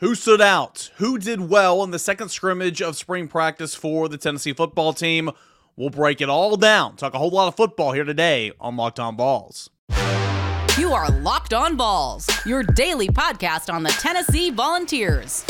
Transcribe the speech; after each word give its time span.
Who 0.00 0.14
stood 0.14 0.40
out? 0.40 0.90
Who 0.96 1.18
did 1.18 1.50
well 1.50 1.84
in 1.84 1.90
the 1.90 1.98
second 1.98 2.30
scrimmage 2.30 2.80
of 2.80 2.96
spring 2.96 3.28
practice 3.28 3.74
for 3.74 4.08
the 4.08 4.16
Tennessee 4.16 4.54
football 4.54 4.94
team? 4.94 5.30
We'll 5.76 5.90
break 5.90 6.22
it 6.22 6.30
all 6.30 6.56
down. 6.56 6.96
Talk 6.96 7.12
a 7.12 7.18
whole 7.18 7.28
lot 7.28 7.48
of 7.48 7.54
football 7.54 7.92
here 7.92 8.04
today 8.04 8.50
on 8.58 8.78
Locked 8.78 8.98
On 8.98 9.14
Vols. 9.14 9.68
You 10.78 10.94
are 10.94 11.10
Locked 11.20 11.52
On 11.52 11.76
Vols, 11.76 12.26
your 12.46 12.62
daily 12.62 13.08
podcast 13.08 13.70
on 13.70 13.82
the 13.82 13.90
Tennessee 13.90 14.50
Volunteers. 14.50 15.44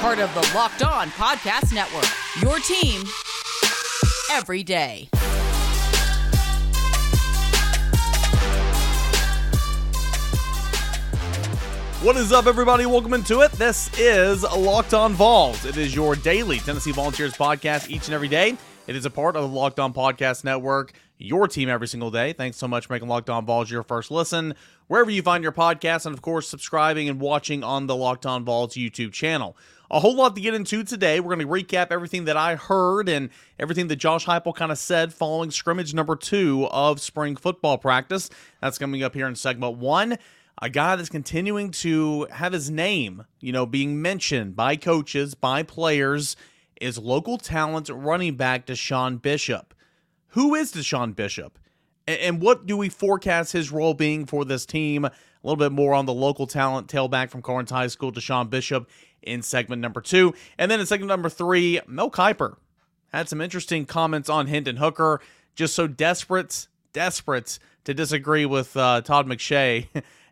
Part 0.00 0.20
of 0.20 0.32
the 0.34 0.52
Locked 0.54 0.84
On 0.84 1.08
Podcast 1.08 1.74
Network, 1.74 2.06
your 2.40 2.60
team 2.60 3.02
every 4.30 4.62
day. 4.62 5.08
What 12.04 12.18
is 12.18 12.32
up, 12.32 12.44
everybody? 12.44 12.84
Welcome 12.84 13.14
into 13.14 13.40
it. 13.40 13.50
This 13.52 13.88
is 13.98 14.42
Locked 14.42 14.92
On 14.92 15.14
Vols. 15.14 15.64
It 15.64 15.78
is 15.78 15.94
your 15.94 16.14
daily 16.16 16.58
Tennessee 16.58 16.92
Volunteers 16.92 17.32
podcast 17.32 17.88
each 17.88 18.08
and 18.08 18.14
every 18.14 18.28
day. 18.28 18.58
It 18.86 18.94
is 18.94 19.06
a 19.06 19.10
part 19.10 19.36
of 19.36 19.42
the 19.42 19.48
Locked 19.48 19.80
On 19.80 19.94
Podcast 19.94 20.44
Network, 20.44 20.92
your 21.16 21.48
team 21.48 21.70
every 21.70 21.88
single 21.88 22.10
day. 22.10 22.34
Thanks 22.34 22.58
so 22.58 22.68
much 22.68 22.84
for 22.84 22.92
making 22.92 23.08
Locked 23.08 23.30
On 23.30 23.46
Vols 23.46 23.70
your 23.70 23.82
first 23.82 24.10
listen, 24.10 24.54
wherever 24.86 25.10
you 25.10 25.22
find 25.22 25.42
your 25.42 25.52
podcast, 25.52 26.04
and 26.04 26.14
of 26.14 26.20
course, 26.20 26.46
subscribing 26.46 27.08
and 27.08 27.20
watching 27.20 27.64
on 27.64 27.86
the 27.86 27.96
Locked 27.96 28.26
On 28.26 28.44
Vols 28.44 28.74
YouTube 28.74 29.12
channel. 29.12 29.56
A 29.90 29.98
whole 29.98 30.14
lot 30.14 30.34
to 30.34 30.42
get 30.42 30.52
into 30.52 30.84
today. 30.84 31.20
We're 31.20 31.34
going 31.34 31.48
to 31.48 31.64
recap 31.64 31.86
everything 31.90 32.26
that 32.26 32.36
I 32.36 32.56
heard 32.56 33.08
and 33.08 33.30
everything 33.58 33.88
that 33.88 33.96
Josh 33.96 34.26
Heupel 34.26 34.54
kind 34.54 34.70
of 34.70 34.76
said 34.76 35.14
following 35.14 35.50
scrimmage 35.50 35.94
number 35.94 36.16
two 36.16 36.68
of 36.70 37.00
spring 37.00 37.34
football 37.34 37.78
practice. 37.78 38.28
That's 38.60 38.76
coming 38.76 39.02
up 39.02 39.14
here 39.14 39.26
in 39.26 39.36
segment 39.36 39.78
one 39.78 40.18
a 40.62 40.70
guy 40.70 40.96
that's 40.96 41.08
continuing 41.08 41.70
to 41.70 42.26
have 42.30 42.52
his 42.52 42.70
name, 42.70 43.24
you 43.40 43.52
know, 43.52 43.66
being 43.66 44.00
mentioned 44.00 44.56
by 44.56 44.76
coaches, 44.76 45.34
by 45.34 45.62
players, 45.62 46.36
is 46.80 46.98
local 46.98 47.38
talent 47.38 47.88
running 47.88 48.36
back 48.36 48.66
DeSean 48.66 49.20
Bishop. 49.20 49.74
Who 50.28 50.54
is 50.54 50.72
DeSean 50.72 51.14
Bishop? 51.14 51.58
And 52.06 52.40
what 52.40 52.66
do 52.66 52.76
we 52.76 52.88
forecast 52.88 53.52
his 53.52 53.72
role 53.72 53.94
being 53.94 54.26
for 54.26 54.44
this 54.44 54.66
team? 54.66 55.04
A 55.04 55.12
little 55.42 55.56
bit 55.56 55.72
more 55.72 55.94
on 55.94 56.06
the 56.06 56.12
local 56.12 56.46
talent 56.46 56.88
tailback 56.88 57.30
from 57.30 57.42
Karns 57.42 57.70
High 57.70 57.86
School, 57.86 58.12
DeSean 58.12 58.50
Bishop, 58.50 58.88
in 59.22 59.42
segment 59.42 59.80
number 59.80 60.00
two. 60.00 60.34
And 60.58 60.70
then 60.70 60.80
in 60.80 60.86
segment 60.86 61.08
number 61.08 61.30
three, 61.30 61.80
Mel 61.86 62.10
Kiper 62.10 62.56
had 63.12 63.28
some 63.28 63.40
interesting 63.40 63.86
comments 63.86 64.28
on 64.28 64.46
Hendon 64.46 64.76
Hooker, 64.76 65.20
just 65.54 65.74
so 65.74 65.86
desperate, 65.86 66.68
desperate 66.92 67.58
to 67.84 67.94
disagree 67.94 68.44
with 68.44 68.76
uh, 68.76 69.00
Todd 69.00 69.26
McShay 69.26 69.86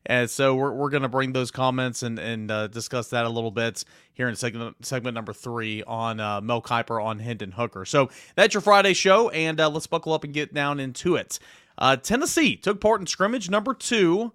And 0.05 0.28
so 0.28 0.55
we're, 0.55 0.72
we're 0.72 0.91
going 0.91 1.03
to 1.03 1.08
bring 1.08 1.33
those 1.33 1.50
comments 1.50 2.03
and, 2.03 2.19
and 2.19 2.50
uh, 2.50 2.67
discuss 2.67 3.08
that 3.08 3.25
a 3.25 3.28
little 3.28 3.50
bit 3.50 3.84
here 4.14 4.28
in 4.28 4.34
segment, 4.34 4.84
segment 4.84 5.14
number 5.14 5.33
three 5.33 5.83
on 5.84 6.19
uh, 6.19 6.41
Mel 6.41 6.61
Kiper 6.61 7.03
on 7.03 7.20
Hendon 7.20 7.53
Hooker. 7.53 7.84
So 7.84 8.11
that's 8.34 8.55
your 8.55 8.61
Friday 8.61 8.95
show, 8.95 9.28
and 9.30 9.61
uh, 9.61 9.69
let's 9.69 9.86
buckle 9.86 10.12
up 10.12 10.25
and 10.25 10.33
get 10.33 10.53
down 10.53 10.80
into 10.80 11.14
it. 11.17 11.39
Uh, 11.78 11.97
Tennessee 11.97 12.56
took 12.56 12.80
part 12.80 13.00
in 13.00 13.06
scrimmage 13.06 13.48
number 13.48 13.75
two 13.75 14.33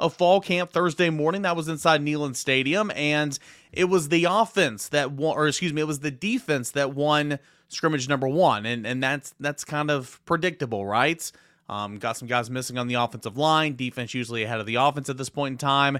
of 0.00 0.14
fall 0.14 0.40
camp 0.40 0.72
Thursday 0.72 1.10
morning. 1.10 1.42
That 1.42 1.56
was 1.56 1.68
inside 1.68 2.02
Neyland 2.02 2.36
Stadium, 2.36 2.90
and 2.94 3.38
it 3.70 3.84
was 3.84 4.08
the 4.08 4.26
offense 4.28 4.88
that 4.88 5.12
won, 5.12 5.36
or 5.36 5.46
excuse 5.46 5.72
me, 5.72 5.82
it 5.82 5.86
was 5.86 6.00
the 6.00 6.10
defense 6.10 6.70
that 6.72 6.94
won 6.94 7.38
scrimmage 7.68 8.08
number 8.08 8.28
one, 8.28 8.66
and 8.66 8.86
and 8.86 9.02
that's 9.02 9.34
that's 9.38 9.64
kind 9.64 9.90
of 9.90 10.20
predictable, 10.24 10.84
right? 10.84 11.30
Um, 11.68 11.98
got 11.98 12.16
some 12.16 12.28
guys 12.28 12.50
missing 12.50 12.78
on 12.78 12.88
the 12.88 12.94
offensive 12.94 13.36
line. 13.36 13.76
Defense 13.76 14.14
usually 14.14 14.42
ahead 14.42 14.60
of 14.60 14.66
the 14.66 14.74
offense 14.76 15.08
at 15.08 15.16
this 15.16 15.28
point 15.28 15.52
in 15.52 15.58
time. 15.58 15.98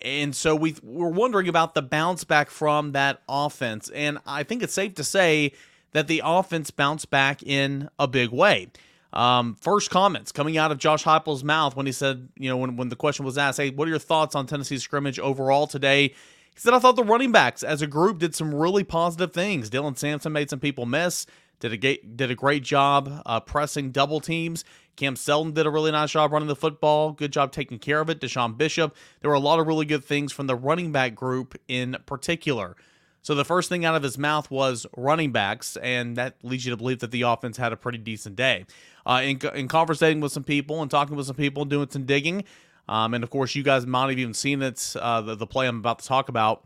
And 0.00 0.34
so 0.34 0.54
we 0.54 0.76
we're 0.82 1.08
wondering 1.08 1.48
about 1.48 1.74
the 1.74 1.82
bounce 1.82 2.24
back 2.24 2.50
from 2.50 2.92
that 2.92 3.22
offense. 3.28 3.90
And 3.90 4.18
I 4.26 4.42
think 4.44 4.62
it's 4.62 4.72
safe 4.74 4.94
to 4.94 5.04
say 5.04 5.52
that 5.92 6.06
the 6.06 6.22
offense 6.24 6.70
bounced 6.70 7.10
back 7.10 7.42
in 7.42 7.88
a 7.98 8.06
big 8.06 8.30
way. 8.30 8.68
Um, 9.12 9.54
first 9.54 9.90
comments 9.90 10.32
coming 10.32 10.58
out 10.58 10.70
of 10.70 10.78
Josh 10.78 11.04
Heupel's 11.04 11.42
mouth 11.42 11.74
when 11.74 11.86
he 11.86 11.92
said, 11.92 12.28
you 12.36 12.48
know, 12.48 12.58
when, 12.58 12.76
when 12.76 12.90
the 12.90 12.96
question 12.96 13.24
was 13.24 13.38
asked, 13.38 13.58
hey, 13.58 13.70
what 13.70 13.88
are 13.88 13.90
your 13.90 13.98
thoughts 13.98 14.34
on 14.34 14.46
Tennessee's 14.46 14.82
scrimmage 14.82 15.18
overall 15.18 15.66
today? 15.66 16.08
He 16.08 16.60
said, 16.60 16.74
I 16.74 16.78
thought 16.78 16.96
the 16.96 17.04
running 17.04 17.32
backs 17.32 17.62
as 17.62 17.80
a 17.82 17.86
group 17.86 18.18
did 18.18 18.34
some 18.34 18.54
really 18.54 18.84
positive 18.84 19.32
things. 19.32 19.70
Dylan 19.70 19.96
Sampson 19.96 20.32
made 20.32 20.50
some 20.50 20.60
people 20.60 20.86
miss, 20.86 21.24
did 21.60 21.72
a, 21.72 21.96
did 21.96 22.30
a 22.30 22.34
great 22.34 22.62
job 22.62 23.22
uh, 23.24 23.40
pressing 23.40 23.92
double 23.92 24.20
teams. 24.20 24.64
Cam 24.98 25.14
Seldon 25.14 25.52
did 25.52 25.64
a 25.64 25.70
really 25.70 25.92
nice 25.92 26.10
job 26.10 26.32
running 26.32 26.48
the 26.48 26.56
football. 26.56 27.12
Good 27.12 27.32
job 27.32 27.52
taking 27.52 27.78
care 27.78 28.00
of 28.00 28.10
it. 28.10 28.20
DeSean 28.20 28.58
Bishop. 28.58 28.96
There 29.20 29.30
were 29.30 29.36
a 29.36 29.40
lot 29.40 29.60
of 29.60 29.68
really 29.68 29.86
good 29.86 30.04
things 30.04 30.32
from 30.32 30.48
the 30.48 30.56
running 30.56 30.90
back 30.90 31.14
group 31.14 31.56
in 31.68 31.96
particular. 32.04 32.76
So 33.22 33.36
the 33.36 33.44
first 33.44 33.68
thing 33.68 33.84
out 33.84 33.94
of 33.94 34.02
his 34.02 34.18
mouth 34.18 34.50
was 34.50 34.86
running 34.96 35.30
backs, 35.30 35.76
and 35.76 36.16
that 36.16 36.34
leads 36.42 36.64
you 36.64 36.72
to 36.72 36.76
believe 36.76 36.98
that 36.98 37.12
the 37.12 37.22
offense 37.22 37.56
had 37.56 37.72
a 37.72 37.76
pretty 37.76 37.98
decent 37.98 38.34
day. 38.34 38.66
Uh, 39.06 39.20
in, 39.22 39.40
in 39.54 39.68
conversating 39.68 40.20
with 40.20 40.32
some 40.32 40.42
people 40.42 40.82
and 40.82 40.90
talking 40.90 41.16
with 41.16 41.26
some 41.26 41.36
people 41.36 41.62
and 41.62 41.70
doing 41.70 41.88
some 41.88 42.04
digging, 42.04 42.42
um, 42.88 43.14
and 43.14 43.22
of 43.22 43.30
course, 43.30 43.54
you 43.54 43.62
guys 43.62 43.86
might 43.86 44.10
have 44.10 44.18
even 44.18 44.34
seen 44.34 44.62
it, 44.62 44.96
uh, 45.00 45.20
the, 45.20 45.36
the 45.36 45.46
play 45.46 45.68
I'm 45.68 45.78
about 45.78 46.00
to 46.00 46.08
talk 46.08 46.28
about 46.28 46.64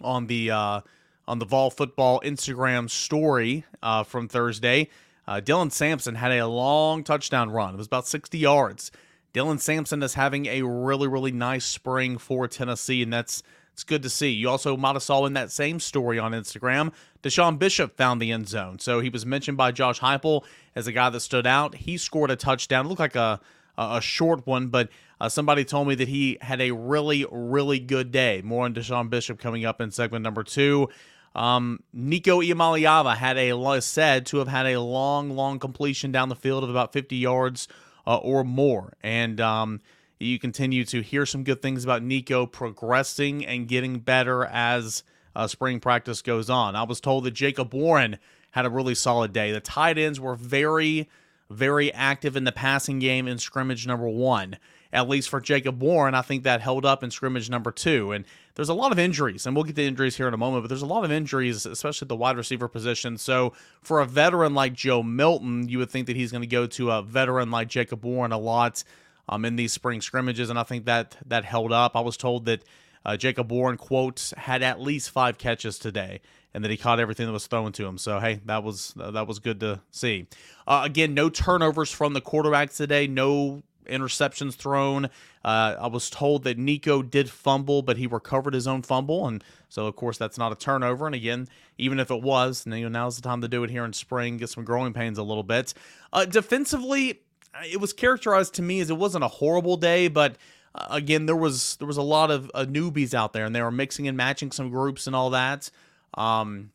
on 0.00 0.28
the 0.28 0.50
uh, 0.50 0.80
on 1.28 1.38
the 1.38 1.44
Vol 1.44 1.70
Football 1.70 2.22
Instagram 2.24 2.88
story 2.88 3.66
uh, 3.82 4.02
from 4.02 4.28
Thursday. 4.28 4.88
Uh, 5.30 5.40
Dylan 5.40 5.70
Sampson 5.70 6.16
had 6.16 6.32
a 6.32 6.44
long 6.44 7.04
touchdown 7.04 7.50
run. 7.50 7.74
It 7.74 7.76
was 7.76 7.86
about 7.86 8.08
60 8.08 8.36
yards. 8.36 8.90
Dylan 9.32 9.60
Sampson 9.60 10.02
is 10.02 10.14
having 10.14 10.46
a 10.46 10.62
really, 10.62 11.06
really 11.06 11.30
nice 11.30 11.64
spring 11.64 12.18
for 12.18 12.48
Tennessee, 12.48 13.00
and 13.00 13.12
that's 13.12 13.44
it's 13.72 13.84
good 13.84 14.02
to 14.02 14.10
see. 14.10 14.30
You 14.30 14.48
also 14.48 14.76
might 14.76 14.94
have 14.94 15.04
saw 15.04 15.26
in 15.26 15.34
that 15.34 15.52
same 15.52 15.78
story 15.78 16.18
on 16.18 16.32
Instagram, 16.32 16.92
DeSean 17.22 17.60
Bishop 17.60 17.96
found 17.96 18.20
the 18.20 18.32
end 18.32 18.48
zone. 18.48 18.80
So 18.80 18.98
he 18.98 19.08
was 19.08 19.24
mentioned 19.24 19.56
by 19.56 19.70
Josh 19.70 20.00
Heupel 20.00 20.42
as 20.74 20.88
a 20.88 20.92
guy 20.92 21.10
that 21.10 21.20
stood 21.20 21.46
out. 21.46 21.76
He 21.76 21.96
scored 21.96 22.32
a 22.32 22.36
touchdown. 22.36 22.86
It 22.86 22.88
looked 22.88 22.98
like 22.98 23.14
a 23.14 23.40
a 23.78 24.00
short 24.00 24.46
one, 24.46 24.66
but 24.66 24.90
uh, 25.20 25.28
somebody 25.28 25.64
told 25.64 25.88
me 25.88 25.94
that 25.94 26.08
he 26.08 26.38
had 26.42 26.60
a 26.60 26.72
really, 26.72 27.24
really 27.30 27.78
good 27.78 28.10
day. 28.10 28.42
More 28.44 28.64
on 28.64 28.74
DeSean 28.74 29.08
Bishop 29.08 29.38
coming 29.38 29.64
up 29.64 29.80
in 29.80 29.90
segment 29.90 30.22
number 30.22 30.42
two. 30.42 30.88
Um, 31.34 31.82
Nico 31.92 32.40
Iamaleava 32.40 33.16
had 33.16 33.36
a 33.36 33.80
said 33.80 34.26
to 34.26 34.38
have 34.38 34.48
had 34.48 34.66
a 34.66 34.80
long, 34.80 35.30
long 35.30 35.58
completion 35.58 36.10
down 36.10 36.28
the 36.28 36.36
field 36.36 36.64
of 36.64 36.70
about 36.70 36.92
50 36.92 37.16
yards 37.16 37.68
uh, 38.06 38.16
or 38.16 38.42
more, 38.42 38.94
and 39.02 39.40
um, 39.40 39.80
you 40.18 40.38
continue 40.38 40.84
to 40.86 41.02
hear 41.02 41.24
some 41.24 41.44
good 41.44 41.62
things 41.62 41.84
about 41.84 42.02
Nico 42.02 42.46
progressing 42.46 43.46
and 43.46 43.68
getting 43.68 44.00
better 44.00 44.44
as 44.46 45.04
uh, 45.36 45.46
spring 45.46 45.80
practice 45.80 46.20
goes 46.22 46.50
on. 46.50 46.74
I 46.74 46.82
was 46.82 47.00
told 47.00 47.24
that 47.24 47.32
Jacob 47.32 47.72
Warren 47.72 48.18
had 48.50 48.66
a 48.66 48.70
really 48.70 48.94
solid 48.94 49.32
day. 49.32 49.52
The 49.52 49.60
tight 49.60 49.98
ends 49.98 50.18
were 50.18 50.34
very, 50.34 51.08
very 51.48 51.92
active 51.92 52.36
in 52.36 52.44
the 52.44 52.52
passing 52.52 52.98
game 52.98 53.28
in 53.28 53.38
scrimmage 53.38 53.86
number 53.86 54.08
one 54.08 54.58
at 54.92 55.08
least 55.08 55.28
for 55.28 55.40
Jacob 55.40 55.82
Warren. 55.82 56.14
I 56.14 56.22
think 56.22 56.42
that 56.44 56.60
held 56.60 56.84
up 56.84 57.02
in 57.02 57.10
scrimmage 57.10 57.48
number 57.48 57.70
two. 57.70 58.12
And 58.12 58.24
there's 58.54 58.68
a 58.68 58.74
lot 58.74 58.92
of 58.92 58.98
injuries, 58.98 59.46
and 59.46 59.54
we'll 59.54 59.64
get 59.64 59.76
to 59.76 59.84
injuries 59.84 60.16
here 60.16 60.28
in 60.28 60.34
a 60.34 60.38
moment, 60.38 60.62
but 60.62 60.68
there's 60.68 60.82
a 60.82 60.86
lot 60.86 61.04
of 61.04 61.12
injuries, 61.12 61.64
especially 61.64 62.06
at 62.06 62.08
the 62.08 62.16
wide 62.16 62.36
receiver 62.36 62.68
position. 62.68 63.16
So 63.16 63.52
for 63.80 64.00
a 64.00 64.06
veteran 64.06 64.54
like 64.54 64.74
Joe 64.74 65.02
Milton, 65.02 65.68
you 65.68 65.78
would 65.78 65.90
think 65.90 66.06
that 66.08 66.16
he's 66.16 66.32
going 66.32 66.42
to 66.42 66.48
go 66.48 66.66
to 66.66 66.90
a 66.90 67.02
veteran 67.02 67.50
like 67.50 67.68
Jacob 67.68 68.04
Warren 68.04 68.32
a 68.32 68.38
lot 68.38 68.82
um, 69.28 69.44
in 69.44 69.56
these 69.56 69.72
spring 69.72 70.00
scrimmages, 70.00 70.50
and 70.50 70.58
I 70.58 70.64
think 70.64 70.84
that 70.86 71.16
that 71.26 71.44
held 71.44 71.72
up. 71.72 71.96
I 71.96 72.00
was 72.00 72.16
told 72.16 72.44
that 72.46 72.64
uh, 73.04 73.16
Jacob 73.16 73.50
Warren, 73.50 73.76
quotes, 73.76 74.32
had 74.36 74.62
at 74.62 74.80
least 74.80 75.10
five 75.10 75.38
catches 75.38 75.78
today 75.78 76.20
and 76.52 76.64
that 76.64 76.70
he 76.70 76.76
caught 76.76 77.00
everything 77.00 77.26
that 77.26 77.32
was 77.32 77.46
thrown 77.46 77.72
to 77.72 77.86
him. 77.86 77.96
So 77.96 78.18
hey, 78.18 78.40
that 78.46 78.62
was 78.62 78.92
that 78.96 79.26
was 79.26 79.38
good 79.38 79.60
to 79.60 79.80
see. 79.90 80.26
Uh, 80.66 80.82
again, 80.84 81.14
no 81.14 81.30
turnovers 81.30 81.90
from 81.90 82.12
the 82.12 82.20
quarterbacks 82.20 82.76
today. 82.76 83.06
No 83.06 83.62
interceptions 83.86 84.54
thrown. 84.54 85.06
Uh, 85.44 85.76
I 85.80 85.86
was 85.86 86.10
told 86.10 86.44
that 86.44 86.58
Nico 86.58 87.02
did 87.02 87.30
fumble, 87.30 87.82
but 87.82 87.96
he 87.96 88.06
recovered 88.06 88.54
his 88.54 88.66
own 88.66 88.82
fumble, 88.82 89.26
and 89.26 89.42
so 89.68 89.86
of 89.86 89.96
course 89.96 90.18
that's 90.18 90.38
not 90.38 90.52
a 90.52 90.56
turnover. 90.56 91.06
And 91.06 91.14
again, 91.14 91.48
even 91.78 91.98
if 91.98 92.10
it 92.10 92.22
was, 92.22 92.66
you 92.66 92.82
know, 92.82 92.88
now's 92.88 93.16
the 93.16 93.22
time 93.22 93.40
to 93.40 93.48
do 93.48 93.64
it 93.64 93.70
here 93.70 93.84
in 93.84 93.92
spring, 93.92 94.36
get 94.36 94.50
some 94.50 94.64
growing 94.64 94.92
pains 94.92 95.18
a 95.18 95.22
little 95.22 95.42
bit. 95.42 95.74
Uh, 96.12 96.24
defensively, 96.24 97.20
it 97.64 97.80
was 97.80 97.92
characterized 97.92 98.54
to 98.54 98.62
me 98.62 98.80
as 98.80 98.90
it 98.90 98.96
wasn't 98.96 99.24
a 99.24 99.28
horrible 99.28 99.76
day, 99.76 100.08
but 100.08 100.36
uh, 100.74 100.86
again, 100.90 101.26
there 101.26 101.36
was 101.36 101.76
there 101.76 101.86
was 101.86 101.96
a 101.96 102.02
lot 102.02 102.30
of 102.30 102.50
uh, 102.54 102.64
newbies 102.68 103.14
out 103.14 103.32
there, 103.32 103.44
and 103.44 103.54
they 103.54 103.62
were 103.62 103.70
mixing 103.70 104.06
and 104.08 104.16
matching 104.16 104.52
some 104.52 104.70
groups 104.70 105.06
and 105.06 105.16
all 105.16 105.30
that. 105.30 105.70
Um, 106.14 106.70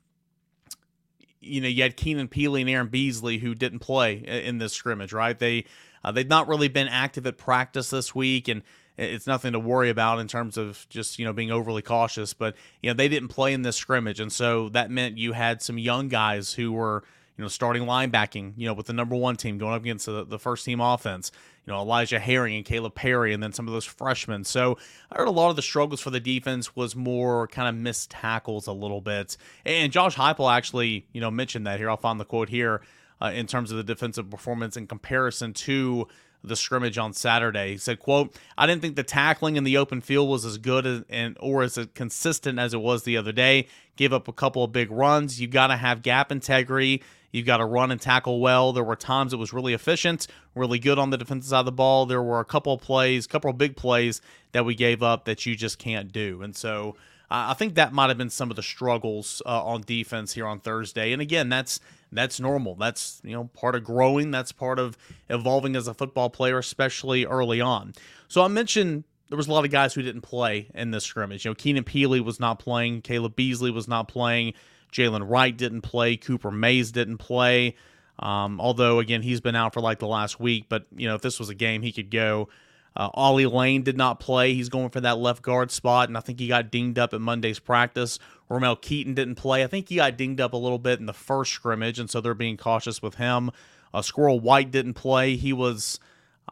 you 1.39 1.61
know, 1.61 1.67
you 1.67 1.83
had 1.83 1.95
Keenan 1.95 2.27
Pili 2.27 2.61
and 2.61 2.69
Aaron 2.69 2.87
Beasley 2.87 3.37
who 3.37 3.53
didn't 3.53 3.79
play 3.79 4.15
in 4.15 4.57
this 4.57 4.73
scrimmage, 4.73 5.13
right? 5.13 5.37
They 5.37 5.65
uh, 6.05 6.11
they've 6.11 6.27
not 6.27 6.47
really 6.47 6.67
been 6.67 6.87
active 6.87 7.25
at 7.25 7.37
practice 7.37 7.89
this 7.89 8.13
week, 8.13 8.47
and 8.47 8.61
it's 8.95 9.25
nothing 9.25 9.53
to 9.53 9.59
worry 9.59 9.89
about 9.89 10.19
in 10.19 10.27
terms 10.27 10.55
of 10.55 10.85
just 10.89 11.17
you 11.17 11.25
know 11.25 11.33
being 11.33 11.51
overly 11.51 11.81
cautious. 11.81 12.33
But 12.33 12.55
you 12.81 12.89
know 12.89 12.93
they 12.93 13.07
didn't 13.07 13.29
play 13.29 13.53
in 13.53 13.63
this 13.63 13.75
scrimmage, 13.75 14.19
and 14.19 14.31
so 14.31 14.69
that 14.69 14.91
meant 14.91 15.17
you 15.17 15.33
had 15.33 15.63
some 15.63 15.79
young 15.79 16.07
guys 16.07 16.53
who 16.53 16.71
were 16.71 17.03
you 17.37 17.41
know, 17.41 17.49
starting 17.49 17.83
linebacking, 17.83 18.53
you 18.55 18.65
know, 18.65 18.73
with 18.73 18.85
the 18.85 18.93
number 18.93 19.15
one 19.15 19.35
team 19.35 19.57
going 19.57 19.73
up 19.73 19.81
against 19.81 20.05
the, 20.05 20.23
the 20.23 20.39
first 20.39 20.63
team 20.63 20.79
offense, 20.79 21.33
you 21.65 21.73
know, 21.73 21.81
Elijah 21.81 22.19
Herring 22.19 22.55
and 22.55 22.63
Caleb 22.63 22.95
Perry, 22.95 23.33
and 23.33 23.43
then 23.43 23.51
some 23.51 23.67
of 23.67 23.73
those 23.73 23.83
freshmen. 23.83 24.45
So 24.45 24.77
I 25.11 25.17
heard 25.17 25.27
a 25.27 25.31
lot 25.31 25.49
of 25.49 25.57
the 25.57 25.61
struggles 25.61 25.99
for 25.99 26.11
the 26.11 26.21
defense 26.21 26.77
was 26.77 26.95
more 26.95 27.47
kind 27.49 27.67
of 27.67 27.75
missed 27.75 28.09
tackles 28.09 28.67
a 28.67 28.71
little 28.71 29.01
bit. 29.01 29.35
And 29.65 29.91
Josh 29.91 30.15
Heupel 30.15 30.49
actually, 30.49 31.07
you 31.11 31.19
know, 31.19 31.29
mentioned 31.29 31.67
that 31.67 31.79
here. 31.79 31.89
I'll 31.89 31.97
find 31.97 32.19
the 32.19 32.25
quote 32.25 32.47
here 32.47 32.81
uh, 33.21 33.31
in 33.33 33.47
terms 33.47 33.71
of 33.71 33.77
the 33.77 33.83
defensive 33.83 34.29
performance 34.29 34.77
in 34.77 34.87
comparison 34.87 35.53
to 35.53 36.07
the 36.43 36.55
scrimmage 36.55 36.97
on 36.97 37.13
Saturday. 37.13 37.71
He 37.71 37.77
said, 37.77 37.99
quote, 37.99 38.35
I 38.57 38.67
didn't 38.67 38.81
think 38.81 38.95
the 38.95 39.03
tackling 39.03 39.55
in 39.55 39.63
the 39.63 39.77
open 39.77 40.01
field 40.01 40.29
was 40.29 40.45
as 40.45 40.57
good 40.57 40.85
as, 40.85 41.03
and 41.09 41.35
or 41.39 41.63
as 41.63 41.79
consistent 41.93 42.59
as 42.59 42.73
it 42.73 42.81
was 42.81 43.03
the 43.03 43.17
other 43.17 43.31
day. 43.31 43.67
Gave 43.95 44.13
up 44.13 44.27
a 44.27 44.33
couple 44.33 44.63
of 44.63 44.71
big 44.71 44.91
runs. 44.91 45.39
You 45.41 45.47
got 45.47 45.67
to 45.67 45.77
have 45.77 46.01
gap 46.01 46.31
integrity. 46.31 47.01
You've 47.31 47.45
got 47.45 47.57
to 47.57 47.65
run 47.65 47.91
and 47.91 47.99
tackle 47.99 48.39
well. 48.39 48.71
There 48.71 48.83
were 48.83 48.95
times 48.95 49.33
it 49.33 49.37
was 49.37 49.51
really 49.51 49.73
efficient, 49.73 50.27
really 50.53 50.79
good 50.79 50.97
on 50.97 51.09
the 51.09 51.17
defensive 51.17 51.49
side 51.49 51.59
of 51.59 51.65
the 51.65 51.71
ball. 51.71 52.05
There 52.05 52.23
were 52.23 52.39
a 52.39 52.45
couple 52.45 52.73
of 52.73 52.81
plays, 52.81 53.27
couple 53.27 53.49
of 53.49 53.57
big 53.57 53.75
plays 53.75 54.21
that 54.53 54.63
we 54.63 54.75
gave 54.75 55.03
up 55.03 55.25
that 55.25 55.45
you 55.45 55.55
just 55.55 55.77
can't 55.77 56.13
do. 56.13 56.41
And 56.41 56.55
so 56.55 56.95
uh, 57.29 57.47
I 57.49 57.53
think 57.53 57.75
that 57.75 57.91
might 57.91 58.07
have 58.07 58.17
been 58.17 58.29
some 58.29 58.49
of 58.49 58.55
the 58.55 58.63
struggles 58.63 59.41
uh, 59.45 59.63
on 59.65 59.81
defense 59.81 60.33
here 60.33 60.47
on 60.47 60.59
Thursday. 60.59 61.11
And 61.11 61.21
again, 61.21 61.49
that's 61.49 61.79
that's 62.15 62.39
normal. 62.39 62.75
That's 62.75 63.21
you 63.23 63.33
know 63.33 63.45
part 63.53 63.75
of 63.75 63.83
growing. 63.83 64.31
That's 64.31 64.51
part 64.51 64.79
of 64.79 64.97
evolving 65.29 65.75
as 65.75 65.87
a 65.87 65.93
football 65.93 66.29
player, 66.29 66.57
especially 66.57 67.25
early 67.25 67.61
on. 67.61 67.93
So 68.27 68.41
I 68.41 68.47
mentioned 68.47 69.03
there 69.29 69.37
was 69.37 69.47
a 69.47 69.51
lot 69.51 69.65
of 69.65 69.71
guys 69.71 69.93
who 69.93 70.01
didn't 70.01 70.21
play 70.21 70.69
in 70.73 70.91
this 70.91 71.03
scrimmage. 71.03 71.45
You 71.45 71.51
know, 71.51 71.55
Keenan 71.55 71.83
Pili 71.83 72.23
was 72.23 72.39
not 72.39 72.59
playing. 72.59 73.01
Caleb 73.01 73.35
Beasley 73.35 73.71
was 73.71 73.87
not 73.87 74.07
playing. 74.07 74.53
Jaylen 74.91 75.29
Wright 75.29 75.55
didn't 75.55 75.81
play. 75.81 76.15
Cooper 76.15 76.51
Mays 76.51 76.91
didn't 76.91 77.17
play. 77.17 77.75
Um, 78.17 78.61
although 78.61 78.99
again, 78.99 79.21
he's 79.21 79.41
been 79.41 79.55
out 79.55 79.73
for 79.73 79.81
like 79.81 79.99
the 79.99 80.07
last 80.07 80.39
week. 80.39 80.65
But 80.69 80.85
you 80.95 81.07
know, 81.07 81.15
if 81.15 81.21
this 81.21 81.39
was 81.39 81.49
a 81.49 81.55
game, 81.55 81.81
he 81.81 81.91
could 81.91 82.11
go. 82.11 82.49
Uh, 82.95 83.09
Ollie 83.13 83.45
Lane 83.45 83.83
did 83.83 83.97
not 83.97 84.19
play. 84.19 84.53
He's 84.53 84.69
going 84.69 84.89
for 84.89 85.01
that 85.01 85.17
left 85.17 85.41
guard 85.41 85.69
spot, 85.69 86.07
and 86.07 86.17
I 86.17 86.21
think 86.21 86.39
he 86.39 86.47
got 86.47 86.71
dinged 86.71 86.97
up 86.97 87.13
at 87.13 87.19
Monday's 87.19 87.59
practice. 87.59 88.19
Ramel 88.49 88.77
Keaton 88.77 89.13
didn't 89.13 89.35
play. 89.35 89.63
I 89.63 89.67
think 89.67 89.89
he 89.89 89.97
got 89.97 90.17
dinged 90.17 90.39
up 90.39 90.53
a 90.53 90.57
little 90.57 90.79
bit 90.79 90.99
in 90.99 91.05
the 91.05 91.13
first 91.13 91.51
scrimmage, 91.51 91.99
and 91.99 92.09
so 92.09 92.21
they're 92.21 92.33
being 92.33 92.57
cautious 92.57 93.01
with 93.01 93.15
him. 93.15 93.51
Uh, 93.93 94.01
Squirrel 94.01 94.39
White 94.39 94.71
didn't 94.71 94.93
play. 94.93 95.35
He 95.35 95.51
was 95.51 95.99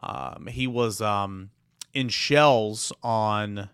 um, 0.02 0.46
he 0.46 0.66
was 0.66 1.00
um, 1.00 1.50
in 1.94 2.08
shells 2.08 2.92
on 3.02 3.70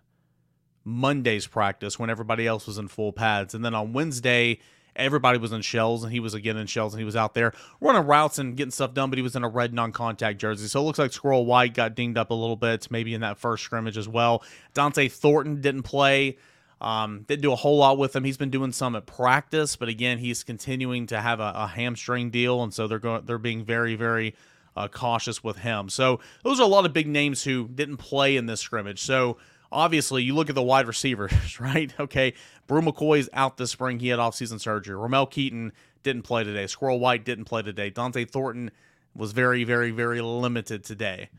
Monday's 0.85 1.47
practice 1.47 1.99
when 1.99 2.09
everybody 2.09 2.47
else 2.47 2.67
was 2.67 2.77
in 2.77 2.87
full 2.87 3.11
pads, 3.11 3.53
and 3.53 3.65
then 3.65 3.75
on 3.75 3.91
Wednesday 3.91 4.59
everybody 4.95 5.37
was 5.37 5.51
in 5.51 5.61
shells 5.61 6.03
and 6.03 6.11
he 6.11 6.19
was 6.19 6.33
again 6.33 6.57
in 6.57 6.67
shells 6.67 6.93
and 6.93 6.99
he 6.99 7.05
was 7.05 7.15
out 7.15 7.33
there 7.33 7.53
running 7.79 8.05
routes 8.05 8.37
and 8.39 8.55
getting 8.55 8.71
stuff 8.71 8.93
done, 8.93 9.09
but 9.09 9.17
he 9.17 9.23
was 9.23 9.35
in 9.35 9.43
a 9.43 9.49
red 9.49 9.73
non-contact 9.73 10.39
jersey. 10.39 10.67
So 10.67 10.81
it 10.81 10.83
looks 10.83 10.99
like 10.99 11.13
Squirrel 11.13 11.45
White 11.45 11.73
got 11.73 11.95
dinged 11.95 12.17
up 12.17 12.29
a 12.31 12.33
little 12.33 12.55
bit, 12.55 12.89
maybe 12.91 13.13
in 13.13 13.21
that 13.21 13.37
first 13.37 13.63
scrimmage 13.63 13.97
as 13.97 14.07
well. 14.07 14.43
Dante 14.73 15.07
Thornton 15.07 15.61
didn't 15.61 15.83
play. 15.83 16.37
Um, 16.81 17.25
didn't 17.27 17.43
do 17.43 17.51
a 17.51 17.55
whole 17.55 17.77
lot 17.77 17.99
with 17.99 18.15
him. 18.15 18.23
He's 18.23 18.37
been 18.37 18.49
doing 18.49 18.71
some 18.71 18.95
at 18.95 19.05
practice, 19.05 19.75
but 19.75 19.87
again, 19.87 20.17
he's 20.17 20.43
continuing 20.43 21.05
to 21.07 21.21
have 21.21 21.39
a, 21.39 21.53
a 21.55 21.67
hamstring 21.67 22.31
deal, 22.31 22.63
and 22.63 22.73
so 22.73 22.87
they're 22.87 22.97
going 22.97 23.23
they're 23.27 23.37
being 23.37 23.63
very 23.63 23.93
very 23.93 24.33
uh, 24.75 24.87
cautious 24.87 25.43
with 25.43 25.57
him. 25.57 25.89
So 25.89 26.19
those 26.43 26.59
are 26.59 26.63
a 26.63 26.67
lot 26.67 26.85
of 26.85 26.93
big 26.93 27.07
names 27.07 27.43
who 27.43 27.67
didn't 27.67 27.97
play 27.97 28.35
in 28.35 28.47
this 28.47 28.61
scrimmage. 28.61 28.99
So 28.99 29.37
obviously 29.71 30.23
you 30.23 30.35
look 30.35 30.49
at 30.49 30.55
the 30.55 30.61
wide 30.61 30.87
receivers, 30.87 31.31
right? 31.59 31.93
Okay, 31.99 32.33
Bru 32.67 32.81
McCoy's 32.81 33.29
out 33.33 33.57
this 33.57 33.71
spring. 33.71 33.99
He 33.99 34.09
had 34.09 34.19
offseason 34.19 34.59
surgery. 34.59 34.95
Ramel 34.95 35.25
Keaton 35.25 35.71
didn't 36.03 36.23
play 36.23 36.43
today. 36.43 36.67
Squirrel 36.67 36.99
White 36.99 37.23
didn't 37.25 37.45
play 37.45 37.61
today. 37.61 37.89
Dante 37.89 38.25
Thornton 38.25 38.71
was 39.15 39.31
very, 39.31 39.63
very, 39.63 39.91
very 39.91 40.21
limited 40.21 40.83
today. 40.83 41.29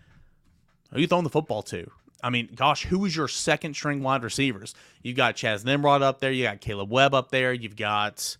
Who 0.90 0.99
are 0.99 1.00
you 1.00 1.06
throwing 1.06 1.25
the 1.25 1.31
football 1.31 1.62
to? 1.64 1.90
I 2.23 2.31
mean, 2.31 2.50
gosh, 2.55 2.84
who 2.84 3.05
is 3.05 3.17
your 3.17 3.29
second 3.29 3.75
string 3.75 4.02
wide 4.02 4.23
receivers? 4.23 4.75
You've 5.02 5.17
got 5.17 5.34
Chaz 5.34 5.64
Nimrod 5.64 6.02
up 6.02 6.20
there. 6.20 6.31
You 6.31 6.44
got 6.44 6.61
Caleb 6.61 6.90
Webb 6.90 7.14
up 7.14 7.31
there. 7.31 7.52
You've 7.52 7.76
got 7.76 8.37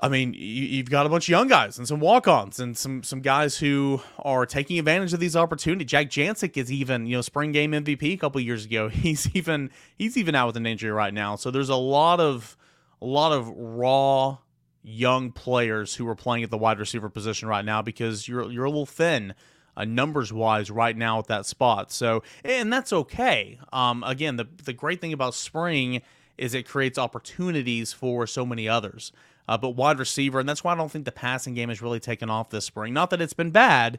I 0.00 0.08
mean, 0.08 0.34
you, 0.34 0.78
have 0.78 0.88
got 0.88 1.04
a 1.04 1.10
bunch 1.10 1.26
of 1.26 1.28
young 1.28 1.48
guys 1.48 1.76
and 1.76 1.86
some 1.86 2.00
walk-ons 2.00 2.58
and 2.58 2.76
some 2.76 3.02
some 3.02 3.20
guys 3.20 3.58
who 3.58 4.00
are 4.18 4.46
taking 4.46 4.78
advantage 4.78 5.12
of 5.12 5.20
these 5.20 5.36
opportunities. 5.36 5.86
Jack 5.86 6.08
Jancek 6.08 6.56
is 6.56 6.72
even, 6.72 7.06
you 7.06 7.16
know, 7.16 7.20
spring 7.20 7.52
game 7.52 7.72
MVP 7.72 8.14
a 8.14 8.16
couple 8.16 8.40
years 8.40 8.64
ago. 8.64 8.88
He's 9.02 9.28
even 9.34 9.70
he's 9.98 10.16
even 10.16 10.34
out 10.34 10.46
with 10.46 10.56
an 10.56 10.66
injury 10.66 10.90
right 10.90 11.12
now. 11.12 11.36
So 11.36 11.50
there's 11.50 11.68
a 11.68 11.76
lot 11.76 12.20
of 12.20 12.56
a 13.02 13.06
lot 13.06 13.32
of 13.32 13.48
raw 13.48 14.38
young 14.82 15.30
players 15.30 15.94
who 15.94 16.08
are 16.08 16.14
playing 16.14 16.42
at 16.42 16.50
the 16.50 16.58
wide 16.58 16.78
receiver 16.78 17.10
position 17.10 17.48
right 17.48 17.64
now 17.64 17.82
because 17.82 18.26
you're 18.26 18.50
you're 18.50 18.64
a 18.64 18.70
little 18.70 18.86
thin 18.86 19.34
uh, 19.76 19.84
numbers 19.84 20.32
wise 20.32 20.70
right 20.70 20.96
now 20.96 21.18
at 21.18 21.26
that 21.26 21.44
spot. 21.44 21.92
So 21.92 22.22
and 22.44 22.72
that's 22.72 22.94
okay. 22.94 23.58
Um, 23.74 24.02
again, 24.04 24.36
the 24.36 24.48
the 24.64 24.72
great 24.72 25.02
thing 25.02 25.12
about 25.12 25.34
spring 25.34 26.00
is 26.38 26.54
it 26.54 26.66
creates 26.66 26.96
opportunities 26.98 27.92
for 27.92 28.26
so 28.26 28.46
many 28.46 28.66
others 28.66 29.12
uh, 29.48 29.58
but 29.58 29.70
wide 29.70 29.98
receiver, 29.98 30.40
and 30.40 30.48
that's 30.48 30.62
why 30.62 30.72
I 30.72 30.76
don't 30.76 30.90
think 30.90 31.04
the 31.04 31.12
passing 31.12 31.54
game 31.54 31.68
has 31.68 31.82
really 31.82 32.00
taken 32.00 32.30
off 32.30 32.50
this 32.50 32.64
spring. 32.64 32.94
Not 32.94 33.10
that 33.10 33.20
it's 33.20 33.32
been 33.32 33.50
bad, 33.50 33.98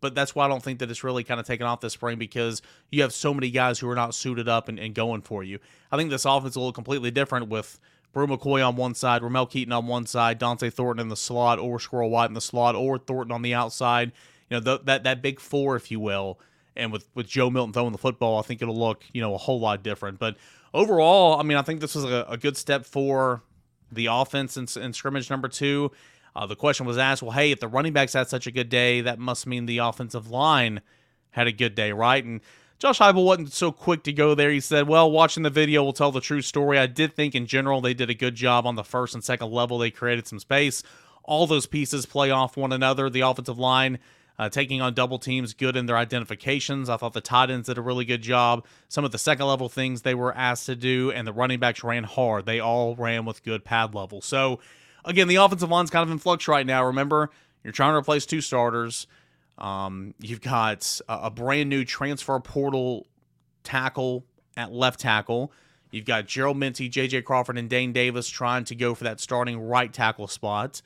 but 0.00 0.14
that's 0.14 0.34
why 0.34 0.44
I 0.44 0.48
don't 0.48 0.62
think 0.62 0.80
that 0.80 0.90
it's 0.90 1.02
really 1.02 1.24
kind 1.24 1.40
of 1.40 1.46
taken 1.46 1.66
off 1.66 1.80
this 1.80 1.94
spring 1.94 2.18
because 2.18 2.60
you 2.90 3.02
have 3.02 3.12
so 3.12 3.32
many 3.32 3.50
guys 3.50 3.78
who 3.78 3.88
are 3.88 3.94
not 3.94 4.14
suited 4.14 4.48
up 4.48 4.68
and, 4.68 4.78
and 4.78 4.94
going 4.94 5.22
for 5.22 5.42
you. 5.42 5.58
I 5.90 5.96
think 5.96 6.10
this 6.10 6.26
offense 6.26 6.56
a 6.56 6.58
little 6.58 6.72
completely 6.72 7.10
different 7.10 7.48
with 7.48 7.80
Bru 8.12 8.26
McCoy 8.26 8.66
on 8.66 8.76
one 8.76 8.94
side, 8.94 9.22
Ramel 9.22 9.46
Keaton 9.46 9.72
on 9.72 9.86
one 9.86 10.06
side, 10.06 10.38
Dante 10.38 10.70
Thornton 10.70 11.00
in 11.00 11.08
the 11.08 11.16
slot, 11.16 11.58
or 11.58 11.80
Squirrel 11.80 12.10
White 12.10 12.28
in 12.28 12.34
the 12.34 12.40
slot, 12.40 12.74
or 12.74 12.98
Thornton 12.98 13.32
on 13.32 13.42
the 13.42 13.54
outside. 13.54 14.12
You 14.50 14.60
know, 14.60 14.76
that 14.76 15.04
that 15.04 15.22
big 15.22 15.40
four, 15.40 15.74
if 15.74 15.90
you 15.90 15.98
will. 16.00 16.38
And 16.76 16.92
with, 16.92 17.08
with 17.14 17.26
Joe 17.26 17.50
Milton 17.50 17.72
throwing 17.72 17.92
the 17.92 17.98
football, 17.98 18.38
I 18.38 18.42
think 18.42 18.60
it'll 18.60 18.78
look, 18.78 19.04
you 19.12 19.20
know, 19.20 19.34
a 19.34 19.38
whole 19.38 19.60
lot 19.60 19.82
different. 19.82 20.18
But 20.18 20.36
overall, 20.72 21.40
I 21.40 21.44
mean, 21.44 21.56
I 21.56 21.62
think 21.62 21.80
this 21.80 21.94
was 21.94 22.04
a, 22.04 22.26
a 22.28 22.36
good 22.36 22.56
step 22.56 22.84
for 22.84 23.42
the 23.94 24.06
offense 24.06 24.56
in, 24.56 24.66
in 24.82 24.92
scrimmage 24.92 25.30
number 25.30 25.48
two. 25.48 25.90
Uh, 26.36 26.46
the 26.46 26.56
question 26.56 26.84
was 26.84 26.98
asked, 26.98 27.22
well, 27.22 27.32
hey, 27.32 27.52
if 27.52 27.60
the 27.60 27.68
running 27.68 27.92
backs 27.92 28.12
had 28.12 28.28
such 28.28 28.46
a 28.46 28.50
good 28.50 28.68
day, 28.68 29.00
that 29.00 29.18
must 29.18 29.46
mean 29.46 29.66
the 29.66 29.78
offensive 29.78 30.30
line 30.30 30.80
had 31.30 31.46
a 31.46 31.52
good 31.52 31.74
day, 31.74 31.92
right? 31.92 32.24
And 32.24 32.40
Josh 32.78 32.98
Heupel 32.98 33.24
wasn't 33.24 33.52
so 33.52 33.70
quick 33.70 34.02
to 34.02 34.12
go 34.12 34.34
there. 34.34 34.50
He 34.50 34.60
said, 34.60 34.88
well, 34.88 35.10
watching 35.10 35.42
the 35.42 35.50
video 35.50 35.82
will 35.84 35.92
tell 35.92 36.12
the 36.12 36.20
true 36.20 36.42
story. 36.42 36.78
I 36.78 36.86
did 36.86 37.14
think 37.14 37.34
in 37.34 37.46
general 37.46 37.80
they 37.80 37.94
did 37.94 38.10
a 38.10 38.14
good 38.14 38.34
job 38.34 38.66
on 38.66 38.74
the 38.74 38.84
first 38.84 39.14
and 39.14 39.22
second 39.22 39.52
level. 39.52 39.78
They 39.78 39.90
created 39.90 40.26
some 40.26 40.40
space. 40.40 40.82
All 41.22 41.46
those 41.46 41.66
pieces 41.66 42.04
play 42.04 42.30
off 42.30 42.56
one 42.56 42.72
another. 42.72 43.08
The 43.08 43.20
offensive 43.20 43.58
line 43.58 43.98
uh, 44.38 44.48
taking 44.48 44.80
on 44.80 44.94
double 44.94 45.18
teams, 45.18 45.54
good 45.54 45.76
in 45.76 45.86
their 45.86 45.96
identifications. 45.96 46.88
I 46.88 46.96
thought 46.96 47.12
the 47.12 47.20
tight 47.20 47.50
ends 47.50 47.68
did 47.68 47.78
a 47.78 47.82
really 47.82 48.04
good 48.04 48.22
job. 48.22 48.64
Some 48.88 49.04
of 49.04 49.12
the 49.12 49.18
second 49.18 49.46
level 49.46 49.68
things 49.68 50.02
they 50.02 50.14
were 50.14 50.34
asked 50.36 50.66
to 50.66 50.76
do, 50.76 51.12
and 51.12 51.26
the 51.26 51.32
running 51.32 51.60
backs 51.60 51.84
ran 51.84 52.04
hard. 52.04 52.46
They 52.46 52.60
all 52.60 52.96
ran 52.96 53.24
with 53.24 53.44
good 53.44 53.64
pad 53.64 53.94
level. 53.94 54.20
So, 54.20 54.60
again, 55.04 55.28
the 55.28 55.36
offensive 55.36 55.70
line's 55.70 55.90
kind 55.90 56.02
of 56.02 56.10
in 56.10 56.18
flux 56.18 56.48
right 56.48 56.66
now. 56.66 56.84
Remember, 56.84 57.30
you're 57.62 57.72
trying 57.72 57.92
to 57.92 57.98
replace 57.98 58.26
two 58.26 58.40
starters. 58.40 59.06
Um, 59.56 60.14
you've 60.18 60.40
got 60.40 61.00
a, 61.08 61.26
a 61.26 61.30
brand 61.30 61.70
new 61.70 61.84
transfer 61.84 62.38
portal 62.40 63.06
tackle 63.62 64.24
at 64.56 64.72
left 64.72 65.00
tackle. 65.00 65.52
You've 65.92 66.04
got 66.06 66.26
Gerald 66.26 66.56
Mincey, 66.56 66.88
J.J. 66.88 67.22
Crawford, 67.22 67.56
and 67.56 67.70
Dane 67.70 67.92
Davis 67.92 68.28
trying 68.28 68.64
to 68.64 68.74
go 68.74 68.96
for 68.96 69.04
that 69.04 69.20
starting 69.20 69.60
right 69.60 69.92
tackle 69.92 70.26
spot. 70.26 70.82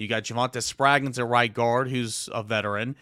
You 0.00 0.08
got 0.08 0.22
Javontez 0.22 0.72
Spraggins 0.72 1.18
at 1.18 1.26
right 1.26 1.52
guard, 1.52 1.90
who's 1.90 2.30
a 2.32 2.42
veteran. 2.42 2.96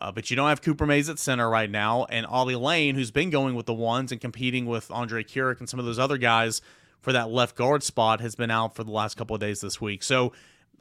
Uh, 0.00 0.12
but 0.12 0.30
you 0.30 0.36
don't 0.36 0.48
have 0.48 0.62
Cooper 0.62 0.86
Mays 0.86 1.08
at 1.08 1.18
center 1.18 1.50
right 1.50 1.70
now, 1.70 2.04
and 2.04 2.24
Ollie 2.24 2.54
Lane, 2.54 2.94
who's 2.94 3.10
been 3.10 3.30
going 3.30 3.56
with 3.56 3.66
the 3.66 3.74
ones 3.74 4.12
and 4.12 4.20
competing 4.20 4.66
with 4.66 4.88
Andre 4.90 5.24
Karic 5.24 5.58
and 5.58 5.68
some 5.68 5.80
of 5.80 5.86
those 5.86 5.98
other 5.98 6.18
guys 6.18 6.60
for 7.00 7.12
that 7.12 7.30
left 7.30 7.56
guard 7.56 7.82
spot, 7.82 8.20
has 8.20 8.36
been 8.36 8.50
out 8.50 8.76
for 8.76 8.84
the 8.84 8.92
last 8.92 9.16
couple 9.16 9.34
of 9.34 9.40
days 9.40 9.60
this 9.60 9.80
week. 9.80 10.04
So, 10.04 10.32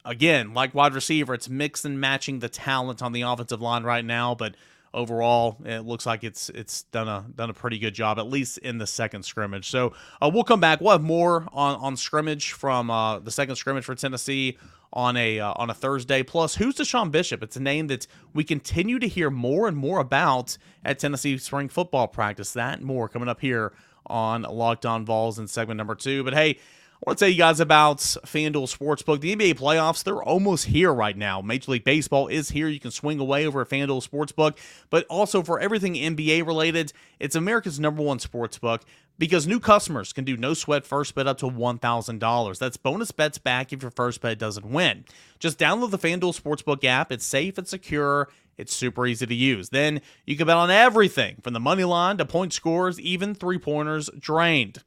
again, 0.03 0.53
like 0.53 0.75
wide 0.75 0.93
receiver, 0.93 1.34
it's 1.34 1.50
mix 1.50 1.84
and 1.84 2.00
matching 2.00 2.39
the 2.39 2.50
talent 2.50 3.01
on 3.01 3.12
the 3.12 3.22
offensive 3.24 3.62
line 3.62 3.84
right 3.84 4.05
now. 4.05 4.36
But 4.36 4.55
overall, 4.96 5.58
it 5.66 5.82
looks 5.82 6.06
like 6.06 6.24
it's 6.24 6.50
it's 6.50 6.84
done 6.84 7.08
a 7.08 7.25
done 7.36 7.50
a 7.52 7.54
pretty 7.54 7.78
good 7.78 7.94
job, 7.94 8.18
at 8.18 8.28
least 8.28 8.58
in 8.60 8.80
the 8.80 8.88
second 8.88 9.24
scrimmage. 9.24 9.70
So 9.70 9.94
uh, 10.22 10.32
we'll 10.34 10.44
come 10.44 10.60
back. 10.60 10.82
We'll 10.82 10.94
have 10.94 11.04
more 11.04 11.48
on 11.52 11.75
on 11.75 11.98
scrimmage 11.98 12.54
from 12.54 12.90
uh, 12.90 13.20
the 13.20 13.32
second 13.32 13.58
scrimmage 13.58 13.86
for 13.86 13.94
Tennessee 13.94 14.58
on 14.94 15.18
a 15.18 15.40
uh, 15.40 15.54
on 15.58 15.70
a 15.70 15.74
Thursday. 15.74 16.24
Plus, 16.24 16.56
who's 16.56 16.75
DeSean 16.75 17.12
Bishop? 17.12 17.44
It's 17.44 17.58
a 17.58 17.62
name 17.62 17.88
that 17.88 18.08
we 18.34 18.44
continue 18.44 18.98
to 18.98 19.08
hear 19.08 19.30
more 19.30 19.68
and 19.68 19.78
more 19.78 20.00
about 20.00 20.58
at 20.84 20.98
Tennessee 20.98 21.38
spring 21.38 21.70
football 21.70 22.08
practice. 22.08 22.54
That 22.54 22.82
more 22.82 23.10
coming 23.10 23.30
up 23.30 23.42
here 23.42 23.74
on 24.08 24.44
Locked 24.44 24.86
On 24.86 25.06
Vols 25.06 25.38
in 25.38 25.48
segment 25.48 25.78
number 25.78 25.96
two. 25.96 26.24
But 26.24 26.34
hey. 26.34 26.58
I 27.05 27.12
want 27.12 27.19
to 27.19 27.25
tell 27.25 27.29
you 27.29 27.38
guys 27.38 27.59
about 27.59 28.00
FanDuel 28.00 28.75
Sportsbook. 28.75 29.19
The 29.19 29.35
NBA 29.35 29.59
playoffs, 29.59 30.03
they're 30.03 30.24
almost 30.24 30.65
here 30.65 30.91
right 30.91 31.15
now. 31.15 31.39
Major 31.39 31.74
League 31.74 31.83
Baseball 31.83 32.27
is 32.27 32.50
here. 32.50 32.67
You 32.67 32.79
can 32.79 32.89
swing 32.89 33.19
away 33.19 33.45
over 33.45 33.62
at 33.62 33.69
FanDuel 33.69 34.09
Sportsbook. 34.09 34.57
But 34.89 35.05
also 35.05 35.43
for 35.43 35.59
everything 35.59 35.93
NBA 35.93 36.47
related, 36.47 36.93
it's 37.19 37.35
America's 37.35 37.79
number 37.79 38.01
one 38.01 38.17
sportsbook 38.17 38.81
because 39.19 39.45
new 39.45 39.59
customers 39.59 40.13
can 40.13 40.25
do 40.25 40.35
no 40.35 40.55
sweat 40.55 40.83
first 40.83 41.13
bet 41.13 41.27
up 41.27 41.38
to 41.38 41.45
$1,000. 41.45 42.57
That's 42.57 42.77
bonus 42.77 43.12
bets 43.12 43.38
back 43.38 43.71
if 43.71 43.83
your 43.83 43.91
first 43.91 44.19
bet 44.19 44.39
doesn't 44.39 44.65
win. 44.65 45.05
Just 45.38 45.59
download 45.59 45.91
the 45.91 46.00
FanDuel 46.00 46.41
Sportsbook 46.41 46.83
app. 46.85 47.12
It's 47.12 47.24
safe, 47.24 47.59
it's 47.59 47.69
secure, 47.69 48.29
it's 48.57 48.75
super 48.75 49.05
easy 49.05 49.27
to 49.27 49.35
use. 49.35 49.69
Then 49.69 50.01
you 50.25 50.35
can 50.35 50.47
bet 50.47 50.57
on 50.57 50.71
everything 50.71 51.35
from 51.43 51.53
the 51.53 51.59
money 51.59 51.83
line 51.83 52.17
to 52.17 52.25
point 52.25 52.51
scores, 52.51 53.00
even 53.00 53.35
three 53.35 53.59
pointers 53.59 54.09
drained. 54.17 54.81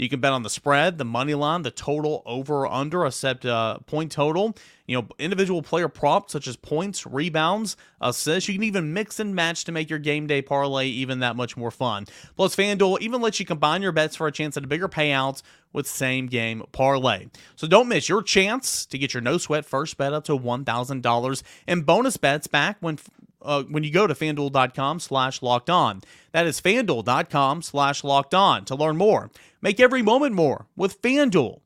You 0.00 0.08
can 0.08 0.20
bet 0.20 0.32
on 0.32 0.42
the 0.42 0.48
spread, 0.48 0.96
the 0.96 1.04
money 1.04 1.34
line, 1.34 1.60
the 1.60 1.70
total 1.70 2.22
over 2.24 2.60
or 2.60 2.72
under 2.72 3.08
set 3.10 3.44
uh, 3.44 3.80
point 3.80 4.10
total. 4.10 4.56
You 4.86 4.96
know, 4.96 5.08
individual 5.18 5.62
player 5.62 5.88
props 5.88 6.32
such 6.32 6.48
as 6.48 6.56
points, 6.56 7.06
rebounds, 7.06 7.76
assists. 8.00 8.48
You 8.48 8.54
can 8.54 8.62
even 8.62 8.94
mix 8.94 9.20
and 9.20 9.34
match 9.34 9.64
to 9.64 9.72
make 9.72 9.90
your 9.90 9.98
game 9.98 10.26
day 10.26 10.40
parlay 10.40 10.86
even 10.86 11.18
that 11.18 11.36
much 11.36 11.54
more 11.54 11.70
fun. 11.70 12.06
Plus, 12.34 12.56
FanDuel 12.56 13.00
even 13.02 13.20
lets 13.20 13.40
you 13.40 13.44
combine 13.44 13.82
your 13.82 13.92
bets 13.92 14.16
for 14.16 14.26
a 14.26 14.32
chance 14.32 14.56
at 14.56 14.64
a 14.64 14.66
bigger 14.66 14.88
payout 14.88 15.42
with 15.72 15.86
same 15.86 16.26
game 16.26 16.62
parlay. 16.72 17.26
So 17.54 17.68
don't 17.68 17.86
miss 17.86 18.08
your 18.08 18.22
chance 18.22 18.86
to 18.86 18.96
get 18.96 19.12
your 19.12 19.20
no 19.20 19.36
sweat 19.36 19.66
first 19.66 19.98
bet 19.98 20.14
up 20.14 20.24
to 20.24 20.38
$1,000 20.38 21.42
and 21.66 21.86
bonus 21.86 22.16
bets 22.16 22.46
back 22.46 22.78
when 22.80 22.98
uh, 23.42 23.62
when 23.64 23.84
you 23.84 23.90
go 23.90 24.06
to 24.06 24.14
fanduel.com 24.14 25.00
slash 25.00 25.42
locked 25.42 25.70
on. 25.70 26.02
That 26.32 26.46
is 26.46 26.60
fanduel.com 26.60 27.62
slash 27.62 28.04
locked 28.04 28.34
on 28.34 28.64
to 28.66 28.74
learn 28.74 28.96
more. 28.96 29.30
Make 29.60 29.80
every 29.80 30.02
moment 30.02 30.34
more 30.34 30.66
with 30.76 31.00
FanDuel, 31.02 31.60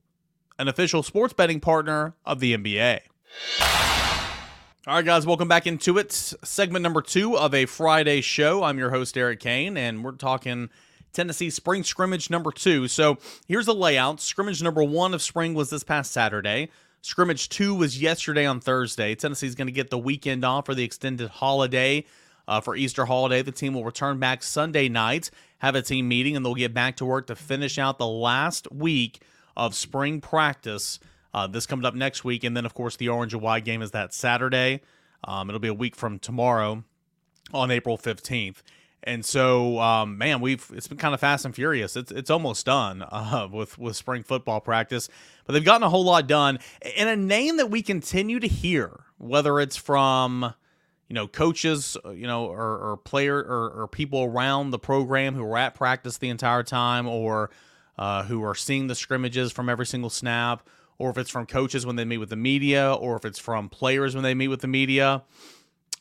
an 0.58 0.68
official 0.68 1.02
sports 1.02 1.34
betting 1.34 1.60
partner 1.60 2.14
of 2.24 2.40
the 2.40 2.56
NBA. 2.56 3.00
All 4.86 4.96
right, 4.96 5.04
guys, 5.04 5.26
welcome 5.26 5.48
back 5.48 5.66
into 5.66 5.96
it. 5.96 6.12
Segment 6.12 6.82
number 6.82 7.00
two 7.00 7.38
of 7.38 7.54
a 7.54 7.64
Friday 7.64 8.20
show. 8.20 8.62
I'm 8.62 8.78
your 8.78 8.90
host, 8.90 9.16
Eric 9.16 9.40
Kane, 9.40 9.78
and 9.78 10.04
we're 10.04 10.12
talking 10.12 10.68
Tennessee 11.14 11.48
spring 11.48 11.84
scrimmage 11.84 12.28
number 12.28 12.50
two. 12.52 12.86
So 12.88 13.16
here's 13.46 13.64
the 13.64 13.74
layout. 13.74 14.20
Scrimmage 14.20 14.62
number 14.62 14.84
one 14.84 15.14
of 15.14 15.22
spring 15.22 15.54
was 15.54 15.70
this 15.70 15.84
past 15.84 16.12
Saturday. 16.12 16.68
Scrimmage 17.04 17.50
two 17.50 17.74
was 17.74 18.00
yesterday 18.00 18.46
on 18.46 18.60
Thursday. 18.60 19.14
Tennessee's 19.14 19.54
going 19.54 19.66
to 19.66 19.72
get 19.72 19.90
the 19.90 19.98
weekend 19.98 20.42
off 20.42 20.64
for 20.64 20.74
the 20.74 20.84
extended 20.84 21.28
holiday. 21.28 22.06
Uh, 22.48 22.62
for 22.62 22.74
Easter 22.74 23.04
holiday, 23.04 23.42
the 23.42 23.52
team 23.52 23.74
will 23.74 23.84
return 23.84 24.18
back 24.18 24.42
Sunday 24.42 24.88
night, 24.88 25.30
have 25.58 25.74
a 25.74 25.82
team 25.82 26.08
meeting, 26.08 26.34
and 26.34 26.42
they'll 26.46 26.54
get 26.54 26.72
back 26.72 26.96
to 26.96 27.04
work 27.04 27.26
to 27.26 27.36
finish 27.36 27.78
out 27.78 27.98
the 27.98 28.06
last 28.06 28.72
week 28.72 29.20
of 29.54 29.74
spring 29.74 30.22
practice. 30.22 30.98
Uh, 31.34 31.46
this 31.46 31.66
comes 31.66 31.84
up 31.84 31.94
next 31.94 32.24
week, 32.24 32.42
and 32.42 32.56
then 32.56 32.64
of 32.64 32.72
course 32.72 32.96
the 32.96 33.10
orange 33.10 33.34
and 33.34 33.42
white 33.42 33.66
game 33.66 33.82
is 33.82 33.90
that 33.90 34.14
Saturday. 34.14 34.80
Um, 35.24 35.50
it'll 35.50 35.60
be 35.60 35.68
a 35.68 35.74
week 35.74 35.96
from 35.96 36.18
tomorrow, 36.18 36.84
on 37.52 37.70
April 37.70 37.98
fifteenth. 37.98 38.62
And 39.06 39.24
so, 39.24 39.78
um, 39.80 40.18
man, 40.18 40.40
we've 40.40 40.66
it's 40.74 40.88
been 40.88 40.98
kind 40.98 41.14
of 41.14 41.20
fast 41.20 41.44
and 41.44 41.54
furious. 41.54 41.94
It's 41.94 42.10
it's 42.10 42.30
almost 42.30 42.66
done 42.66 43.02
uh, 43.12 43.48
with 43.50 43.78
with 43.78 43.96
spring 43.96 44.22
football 44.22 44.60
practice, 44.60 45.08
but 45.46 45.52
they've 45.52 45.64
gotten 45.64 45.82
a 45.82 45.90
whole 45.90 46.04
lot 46.04 46.26
done. 46.26 46.58
And 46.96 47.08
a 47.08 47.16
name 47.16 47.58
that 47.58 47.70
we 47.70 47.82
continue 47.82 48.40
to 48.40 48.48
hear, 48.48 49.04
whether 49.18 49.60
it's 49.60 49.76
from 49.76 50.54
you 51.08 51.14
know 51.14 51.28
coaches, 51.28 51.96
uh, 52.04 52.10
you 52.10 52.26
know, 52.26 52.46
or, 52.46 52.92
or 52.92 52.96
player 52.96 53.36
or, 53.36 53.82
or, 53.82 53.88
people 53.88 54.22
around 54.22 54.70
the 54.70 54.78
program 54.78 55.34
who 55.34 55.44
are 55.44 55.58
at 55.58 55.74
practice 55.74 56.16
the 56.16 56.30
entire 56.30 56.62
time, 56.62 57.06
or 57.06 57.50
uh, 57.98 58.22
who 58.24 58.42
are 58.42 58.54
seeing 58.54 58.86
the 58.86 58.94
scrimmages 58.94 59.52
from 59.52 59.68
every 59.68 59.86
single 59.86 60.10
snap, 60.10 60.66
or 60.98 61.10
if 61.10 61.18
it's 61.18 61.30
from 61.30 61.44
coaches 61.44 61.84
when 61.84 61.96
they 61.96 62.06
meet 62.06 62.18
with 62.18 62.30
the 62.30 62.36
media, 62.36 62.94
or 62.94 63.16
if 63.16 63.26
it's 63.26 63.38
from 63.38 63.68
players 63.68 64.14
when 64.14 64.24
they 64.24 64.34
meet 64.34 64.48
with 64.48 64.62
the 64.62 64.68
media 64.68 65.22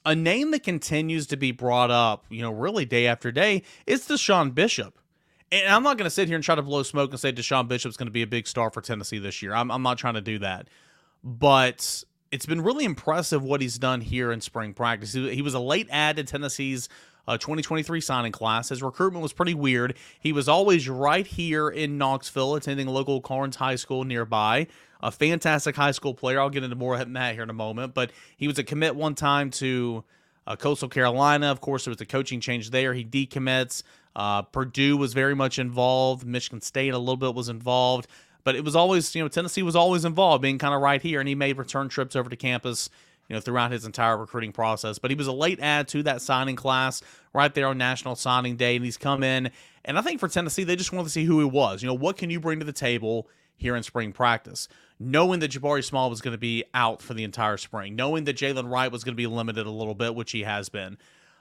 a 0.06 0.16
name 0.16 0.52
that 0.52 0.64
continues 0.64 1.28
to 1.28 1.38
be 1.38 1.52
brought 1.52 1.92
up, 1.92 2.26
you 2.30 2.42
know, 2.42 2.52
really 2.52 2.86
day 2.86 3.08
after 3.08 3.32
day 3.32 3.64
is 3.86 4.08
DeSean 4.08 4.54
Bishop. 4.54 5.00
And 5.52 5.72
I'm 5.72 5.84
not 5.84 5.98
going 5.98 6.06
to 6.06 6.10
sit 6.10 6.28
here 6.28 6.36
and 6.36 6.44
try 6.44 6.56
to 6.56 6.62
blow 6.62 6.84
smoke 6.84 7.12
and 7.12 7.20
say 7.20 7.32
DeSean 7.32 7.68
Bishop's 7.68 7.96
going 7.96 8.08
to 8.08 8.12
be 8.12 8.24
a 8.24 8.28
big 8.28 8.48
star 8.48 8.72
for 8.72 8.82
Tennessee 8.82 9.20
this 9.20 9.42
year. 9.42 9.54
I'm, 9.54 9.70
I'm 9.72 9.84
not 9.84 9.98
trying 9.98 10.16
to 10.16 10.22
do 10.22 10.40
that. 10.40 10.68
But 11.24 12.04
it's 12.32 12.46
been 12.46 12.62
really 12.62 12.86
impressive 12.86 13.44
what 13.44 13.62
he's 13.62 13.78
done 13.78 14.02
here 14.02 14.32
in 14.32 14.42
spring 14.42 14.74
practice. 14.74 15.14
He, 15.14 15.36
he 15.36 15.42
was 15.42 15.54
a 15.54 15.60
late 15.60 15.88
add 15.92 16.16
to 16.16 16.24
Tennessee's 16.24 16.90
uh, 17.28 17.38
2023 17.38 18.02
signing 18.02 18.32
class. 18.32 18.70
His 18.70 18.84
recruitment 18.84 19.24
was 19.24 19.34
pretty 19.34 19.54
weird. 19.54 19.96
He 20.20 20.32
was 20.32 20.48
always 20.48 20.90
right 20.90 21.26
here 21.26 21.70
in 21.70 21.98
Knoxville, 21.98 22.56
attending 22.56 22.88
local 22.88 23.22
Karns 23.22 23.56
High 23.56 23.76
School 23.76 24.04
nearby 24.04 24.68
a 25.04 25.12
fantastic 25.12 25.76
high 25.76 25.92
school 25.92 26.14
player. 26.14 26.40
I'll 26.40 26.50
get 26.50 26.64
into 26.64 26.78
more 26.78 26.96
of 26.96 27.14
that 27.14 27.34
here 27.34 27.44
in 27.44 27.50
a 27.50 27.54
moment, 27.54 27.94
but 27.94 28.12
he 28.38 28.48
was 28.48 28.58
a 28.58 28.64
commit 28.64 28.96
one 28.96 29.16
time 29.16 29.52
to 29.52 30.06
uh, 30.48 30.56
Coastal 30.56 30.88
Carolina. 30.88 31.52
Of 31.52 31.60
course, 31.60 31.84
there 31.84 31.92
was 31.92 32.00
a 32.00 32.06
coaching 32.06 32.40
change 32.40 32.70
there. 32.70 32.94
He 32.94 33.04
decommits. 33.04 33.84
Uh, 34.16 34.44
Purdue 34.44 34.96
was 34.96 35.14
very 35.14 35.36
much 35.36 35.60
involved. 35.60 36.26
Michigan 36.26 36.62
State 36.62 36.94
a 36.94 36.98
little 36.98 37.18
bit 37.18 37.36
was 37.36 37.50
involved, 37.50 38.08
but 38.46 38.56
it 38.56 38.64
was 38.64 38.78
always 38.78 39.14
you 39.14 39.22
know 39.22 39.28
Tennessee 39.28 39.62
was 39.62 39.76
always 39.76 40.06
involved, 40.06 40.42
being 40.42 40.58
kind 40.58 40.74
of 40.74 40.82
right 40.82 41.02
here, 41.02 41.20
and 41.20 41.28
he 41.28 41.36
made 41.36 41.58
return 41.58 41.90
trips 41.90 42.16
over 42.16 42.30
to 42.30 42.38
campus. 42.38 42.90
You 43.30 43.36
know, 43.36 43.40
throughout 43.40 43.72
his 43.72 43.86
entire 43.86 44.18
recruiting 44.18 44.52
process, 44.52 45.00
but 45.00 45.10
he 45.10 45.16
was 45.16 45.28
a 45.28 45.32
late 45.32 45.60
add 45.62 45.88
to 45.90 46.04
that 46.04 46.22
signing 46.22 46.58
class 46.58 47.02
right 47.34 47.54
there 47.54 47.68
on 47.68 47.78
National 47.78 48.16
Signing 48.16 48.58
Day, 48.58 48.76
and 48.76 48.84
he's 48.86 48.98
come 48.98 49.24
in. 49.24 49.50
And 49.86 49.98
I 49.98 50.02
think 50.02 50.20
for 50.20 50.28
Tennessee, 50.28 50.66
they 50.66 50.76
just 50.76 50.92
wanted 50.92 51.06
to 51.06 51.10
see 51.10 51.24
who 51.24 51.40
he 51.40 51.46
was. 51.46 51.82
You 51.82 51.88
know, 51.88 51.94
what 51.94 52.18
can 52.18 52.30
you 52.30 52.40
bring 52.40 52.60
to 52.60 52.66
the 52.66 52.74
table 52.74 53.30
here 53.56 53.76
in 53.76 53.84
spring 53.84 54.12
practice? 54.12 54.68
knowing 55.04 55.40
that 55.40 55.52
Jabari 55.52 55.84
Small 55.84 56.10
was 56.10 56.22
going 56.22 56.34
to 56.34 56.40
be 56.40 56.64
out 56.74 57.02
for 57.02 57.14
the 57.14 57.24
entire 57.24 57.58
spring, 57.58 57.96
knowing 57.96 58.24
that 58.26 58.38
Jaylen 58.38 58.70
Wright 58.70 58.92
was 58.92 59.04
going 59.04 59.14
to 59.14 59.18
be 59.18 59.28
limited 59.28 59.66
a 59.66 59.72
little 59.72 59.96
bit, 59.96 60.16
which 60.16 60.32
he 60.32 60.44
has 60.44 60.70
been, 60.70 60.98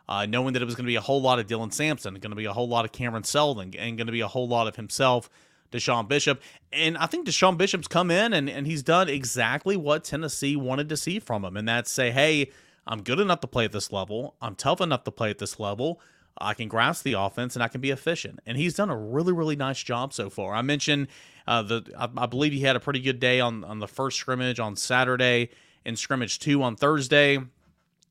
uh, 0.09 0.27
knowing 0.27 0.55
that 0.55 0.63
it 0.63 0.65
was 0.65 0.75
going 0.75 0.85
to 0.85 0.91
be 0.91 0.97
a 0.97 1.01
whole 1.01 1.23
lot 1.23 1.39
of 1.39 1.47
Dylan 1.47 1.73
Sampson, 1.73 2.15
going 2.15 2.31
to 2.31 2.37
be 2.37 2.45
a 2.45 2.53
whole 2.53 2.69
lot 2.69 2.85
of 2.85 2.93
Cameron 2.93 3.25
Seldon, 3.25 3.75
and 3.79 3.97
going 3.97 4.07
to 4.07 4.13
be 4.13 4.21
a 4.21 4.29
whole 4.29 4.49
lot 4.49 4.67
of 4.67 4.77
himself, 4.77 5.31
DeSean 5.73 6.09
Bishop. 6.09 6.41
And 6.73 6.97
I 6.97 7.07
think 7.07 7.27
DeSean 7.27 7.57
Bishop's 7.59 7.89
come 7.89 8.11
in 8.11 8.33
and, 8.33 8.49
and 8.49 8.67
he's 8.67 8.83
done 8.83 9.09
exactly 9.09 9.77
what 9.77 10.05
Tennessee 10.05 10.57
wanted 10.57 10.89
to 10.91 10.97
see 10.97 11.19
from 11.19 11.45
him, 11.45 11.57
and 11.57 11.69
that's 11.69 11.91
say, 11.91 12.11
hey, 12.11 12.51
I'm 12.87 13.03
good 13.03 13.21
enough 13.21 13.41
to 13.41 13.47
play 13.47 13.65
at 13.65 13.73
this 13.73 13.93
level. 13.93 14.35
I'm 14.41 14.55
tough 14.55 14.81
enough 14.81 15.05
to 15.05 15.11
play 15.11 15.31
at 15.31 15.39
this 15.39 15.61
level. 15.61 16.01
I 16.39 16.55
can 16.55 16.69
grasp 16.69 17.05
the 17.05 17.13
offense 17.13 17.55
and 17.55 17.63
I 17.63 17.69
can 17.69 17.81
be 17.81 17.91
efficient. 17.91 18.41
And 18.47 18.57
he's 18.57 18.75
done 18.75 18.91
a 18.91 18.97
really, 18.97 19.33
really 19.33 19.57
nice 19.57 19.83
job 19.83 20.13
so 20.13 20.31
far. 20.31 20.55
I 20.55 20.63
mentioned 20.63 21.09
uh, 21.47 21.63
the 21.63 21.93
I, 21.97 22.09
I, 22.17 22.27
believe 22.27 22.53
he 22.53 22.61
had 22.61 22.75
a 22.75 22.81
pretty 22.81 23.01
good 23.01 23.21
day 23.21 23.41
on 23.41 23.65
on 23.65 23.79
the 23.79 23.89
first 23.89 24.19
scrimmage 24.19 24.59
on 24.59 24.77
Saturday 24.77 25.51
and 25.85 25.99
scrimmage 25.99 26.39
two 26.39 26.63
on 26.63 26.77
Thursday. 26.77 27.39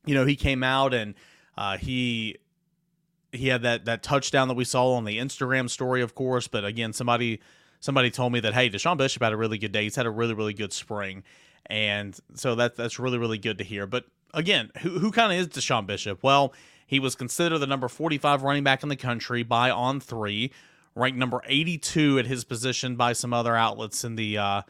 You 0.04 0.14
know, 0.14 0.24
he 0.24 0.36
came 0.36 0.62
out 0.62 0.94
and 0.94 1.14
uh, 1.56 1.78
he 1.78 2.36
he 3.32 3.48
had 3.48 3.62
that 3.62 3.86
that 3.86 4.02
touchdown 4.02 4.48
that 4.48 4.54
we 4.54 4.64
saw 4.64 4.92
on 4.92 5.04
the 5.04 5.18
Instagram 5.18 5.68
story, 5.68 6.02
of 6.02 6.14
course. 6.14 6.46
But 6.48 6.64
again, 6.64 6.92
somebody 6.92 7.40
somebody 7.80 8.10
told 8.10 8.32
me 8.32 8.40
that 8.40 8.54
hey, 8.54 8.70
DeSean 8.70 8.96
Bishop 8.96 9.22
had 9.22 9.32
a 9.32 9.36
really 9.36 9.58
good 9.58 9.72
day. 9.72 9.84
He's 9.84 9.96
had 9.96 10.06
a 10.06 10.10
really 10.10 10.34
really 10.34 10.54
good 10.54 10.72
spring, 10.72 11.24
and 11.66 12.18
so 12.34 12.54
that 12.54 12.76
that's 12.76 12.98
really 12.98 13.18
really 13.18 13.38
good 13.38 13.58
to 13.58 13.64
hear. 13.64 13.86
But 13.86 14.04
again, 14.34 14.70
who 14.78 14.98
who 14.98 15.10
kind 15.10 15.32
of 15.32 15.38
is 15.38 15.48
DeSean 15.48 15.86
Bishop? 15.86 16.22
Well, 16.22 16.52
he 16.86 17.00
was 17.00 17.14
considered 17.14 17.58
the 17.58 17.66
number 17.66 17.88
45 17.88 18.42
running 18.42 18.64
back 18.64 18.82
in 18.82 18.90
the 18.90 18.96
country 18.96 19.42
by 19.42 19.70
On 19.70 19.98
Three, 19.98 20.52
ranked 20.94 21.18
number 21.18 21.42
82 21.46 22.18
at 22.18 22.26
his 22.26 22.44
position 22.44 22.96
by 22.96 23.14
some 23.14 23.32
other 23.32 23.56
outlets 23.56 24.04
in 24.04 24.16
the 24.16 24.36
uh, 24.36 24.62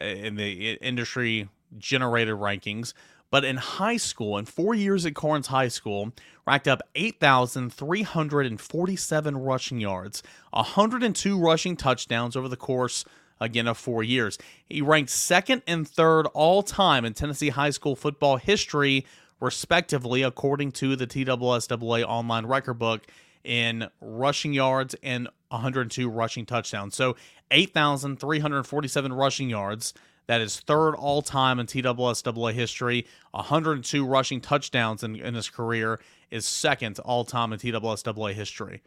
in 0.00 0.36
the 0.36 0.72
industry 0.74 1.48
generated 1.78 2.34
rankings. 2.34 2.92
But 3.30 3.44
in 3.44 3.58
high 3.58 3.96
school, 3.96 4.36
in 4.38 4.44
four 4.44 4.74
years 4.74 5.06
at 5.06 5.14
Karns 5.14 5.46
High 5.46 5.68
School, 5.68 6.12
racked 6.46 6.66
up 6.66 6.82
8,347 6.94 9.36
rushing 9.36 9.80
yards, 9.80 10.22
102 10.50 11.38
rushing 11.38 11.76
touchdowns 11.76 12.34
over 12.36 12.48
the 12.48 12.56
course 12.56 13.04
again 13.40 13.68
of 13.68 13.78
four 13.78 14.02
years. 14.02 14.36
He 14.68 14.82
ranked 14.82 15.10
second 15.10 15.62
and 15.66 15.88
third 15.88 16.26
all 16.34 16.62
time 16.62 17.04
in 17.04 17.14
Tennessee 17.14 17.48
high 17.50 17.70
school 17.70 17.96
football 17.96 18.36
history 18.36 19.06
respectively, 19.40 20.22
according 20.22 20.72
to 20.72 20.96
the 20.96 21.06
TSSAA 21.06 22.04
online 22.04 22.46
record 22.46 22.74
book 22.74 23.06
in 23.42 23.88
rushing 24.00 24.52
yards 24.52 24.94
and 25.02 25.28
102 25.48 26.10
rushing 26.10 26.44
touchdowns. 26.44 26.94
So 26.94 27.16
8,347 27.50 29.12
rushing 29.12 29.50
yards. 29.50 29.94
That 30.30 30.42
is 30.42 30.60
third 30.60 30.94
all 30.94 31.22
time 31.22 31.58
in 31.58 31.66
TSSAA 31.66 32.52
history. 32.52 33.04
102 33.32 34.06
rushing 34.06 34.40
touchdowns 34.40 35.02
in, 35.02 35.16
in 35.16 35.34
his 35.34 35.50
career 35.50 35.98
is 36.30 36.46
second 36.46 37.00
all 37.00 37.24
time 37.24 37.52
in 37.52 37.58
TSSAA 37.58 38.34
history. 38.34 38.80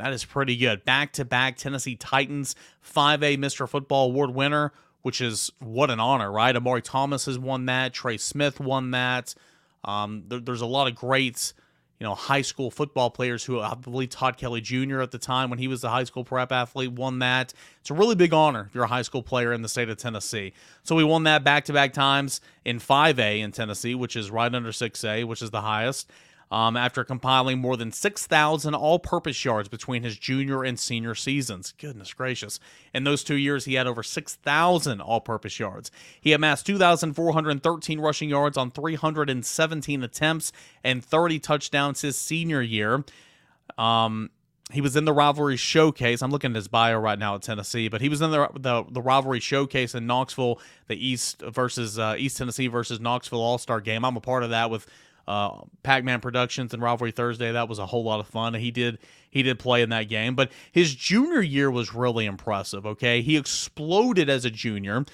That 0.00 0.12
is 0.12 0.24
pretty 0.24 0.56
good. 0.56 0.84
Back 0.84 1.12
to 1.12 1.24
back 1.24 1.56
Tennessee 1.56 1.94
Titans 1.94 2.56
5A 2.84 3.38
Mr. 3.38 3.68
Football 3.68 4.06
Award 4.06 4.34
winner, 4.34 4.72
which 5.02 5.20
is 5.20 5.52
what 5.60 5.88
an 5.88 6.00
honor, 6.00 6.32
right? 6.32 6.56
Amari 6.56 6.82
Thomas 6.82 7.26
has 7.26 7.38
won 7.38 7.66
that. 7.66 7.92
Trey 7.92 8.16
Smith 8.16 8.58
won 8.58 8.90
that. 8.90 9.36
Um, 9.84 10.24
there, 10.26 10.40
there's 10.40 10.62
a 10.62 10.66
lot 10.66 10.88
of 10.88 10.96
greats, 10.96 11.54
you 11.98 12.06
know, 12.06 12.14
high 12.14 12.42
school 12.42 12.70
football 12.70 13.10
players 13.10 13.44
who 13.44 13.60
I 13.60 13.74
believe 13.74 14.10
Todd 14.10 14.36
Kelly 14.36 14.60
Jr. 14.60 15.00
at 15.00 15.10
the 15.10 15.18
time 15.18 15.50
when 15.50 15.58
he 15.58 15.66
was 15.66 15.82
a 15.82 15.88
high 15.88 16.04
school 16.04 16.24
prep 16.24 16.52
athlete 16.52 16.92
won 16.92 17.18
that. 17.18 17.52
It's 17.80 17.90
a 17.90 17.94
really 17.94 18.14
big 18.14 18.32
honor 18.32 18.66
if 18.68 18.74
you're 18.74 18.84
a 18.84 18.88
high 18.88 19.02
school 19.02 19.22
player 19.22 19.52
in 19.52 19.62
the 19.62 19.68
state 19.68 19.88
of 19.88 19.96
Tennessee. 19.96 20.52
So 20.84 20.94
we 20.94 21.02
won 21.02 21.24
that 21.24 21.42
back 21.42 21.64
to 21.64 21.72
back 21.72 21.92
times 21.92 22.40
in 22.64 22.78
5A 22.78 23.40
in 23.40 23.50
Tennessee, 23.50 23.94
which 23.94 24.14
is 24.14 24.30
right 24.30 24.54
under 24.54 24.70
6A, 24.70 25.24
which 25.24 25.42
is 25.42 25.50
the 25.50 25.62
highest. 25.62 26.08
Um, 26.50 26.76
after 26.76 27.04
compiling 27.04 27.58
more 27.58 27.76
than 27.76 27.92
6,000 27.92 28.74
all 28.74 28.98
purpose 28.98 29.44
yards 29.44 29.68
between 29.68 30.02
his 30.02 30.16
junior 30.16 30.64
and 30.64 30.78
senior 30.78 31.14
seasons. 31.14 31.74
Goodness 31.78 32.14
gracious. 32.14 32.58
In 32.94 33.04
those 33.04 33.22
two 33.22 33.36
years, 33.36 33.66
he 33.66 33.74
had 33.74 33.86
over 33.86 34.02
6,000 34.02 35.00
all 35.00 35.20
purpose 35.20 35.58
yards. 35.58 35.90
He 36.20 36.32
amassed 36.32 36.66
2,413 36.66 38.00
rushing 38.00 38.28
yards 38.28 38.56
on 38.56 38.70
317 38.70 40.02
attempts 40.02 40.52
and 40.82 41.04
30 41.04 41.38
touchdowns 41.38 42.00
his 42.00 42.16
senior 42.16 42.62
year. 42.62 43.04
Um, 43.76 44.30
he 44.70 44.80
was 44.80 44.96
in 44.96 45.06
the 45.06 45.12
rivalry 45.12 45.56
showcase. 45.56 46.20
I'm 46.20 46.30
looking 46.30 46.50
at 46.52 46.56
his 46.56 46.68
bio 46.68 46.98
right 46.98 47.18
now 47.18 47.34
at 47.34 47.42
Tennessee, 47.42 47.88
but 47.88 48.00
he 48.02 48.08
was 48.08 48.20
in 48.20 48.30
the 48.30 48.48
the, 48.54 48.84
the 48.90 49.00
rivalry 49.00 49.40
showcase 49.40 49.94
in 49.94 50.06
Knoxville, 50.06 50.60
the 50.88 51.06
East 51.06 51.40
versus 51.40 51.98
uh, 51.98 52.16
East 52.18 52.36
Tennessee 52.36 52.66
versus 52.66 53.00
Knoxville 53.00 53.40
All 53.40 53.56
Star 53.56 53.80
game. 53.80 54.04
I'm 54.04 54.16
a 54.16 54.20
part 54.20 54.42
of 54.42 54.50
that 54.50 54.68
with 54.68 54.86
uh, 55.28 55.60
Pac-Man 55.82 56.20
Productions 56.20 56.72
and 56.72 56.82
Rivalry 56.82 57.12
Thursday. 57.12 57.52
That 57.52 57.68
was 57.68 57.78
a 57.78 57.86
whole 57.86 58.02
lot 58.02 58.18
of 58.18 58.26
fun. 58.26 58.54
He 58.54 58.70
did 58.70 58.98
he 59.30 59.42
did 59.42 59.58
play 59.58 59.82
in 59.82 59.90
that 59.90 60.04
game, 60.04 60.34
but 60.34 60.50
his 60.72 60.94
junior 60.94 61.42
year 61.42 61.70
was 61.70 61.94
really 61.94 62.24
impressive. 62.24 62.86
Okay, 62.86 63.20
he 63.20 63.36
exploded 63.36 64.30
as 64.30 64.46
a 64.46 64.50
junior. 64.50 65.04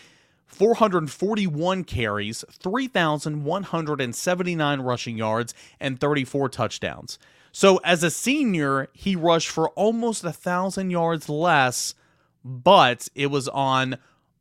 441 0.47 1.83
carries, 1.83 2.45
3,179 2.53 4.81
rushing 4.81 5.19
yards, 5.19 5.53
and 5.81 5.99
34 5.99 6.49
touchdowns. 6.49 7.19
So 7.51 7.79
as 7.79 8.05
a 8.05 8.11
senior, 8.11 8.87
he 8.93 9.17
rushed 9.17 9.49
for 9.49 9.71
almost 9.71 10.23
a 10.23 10.33
thousand 10.33 10.91
yards 10.91 11.29
less, 11.29 11.97
but 12.45 13.09
it 13.17 13.33
was 13.33 13.49
on 13.49 13.99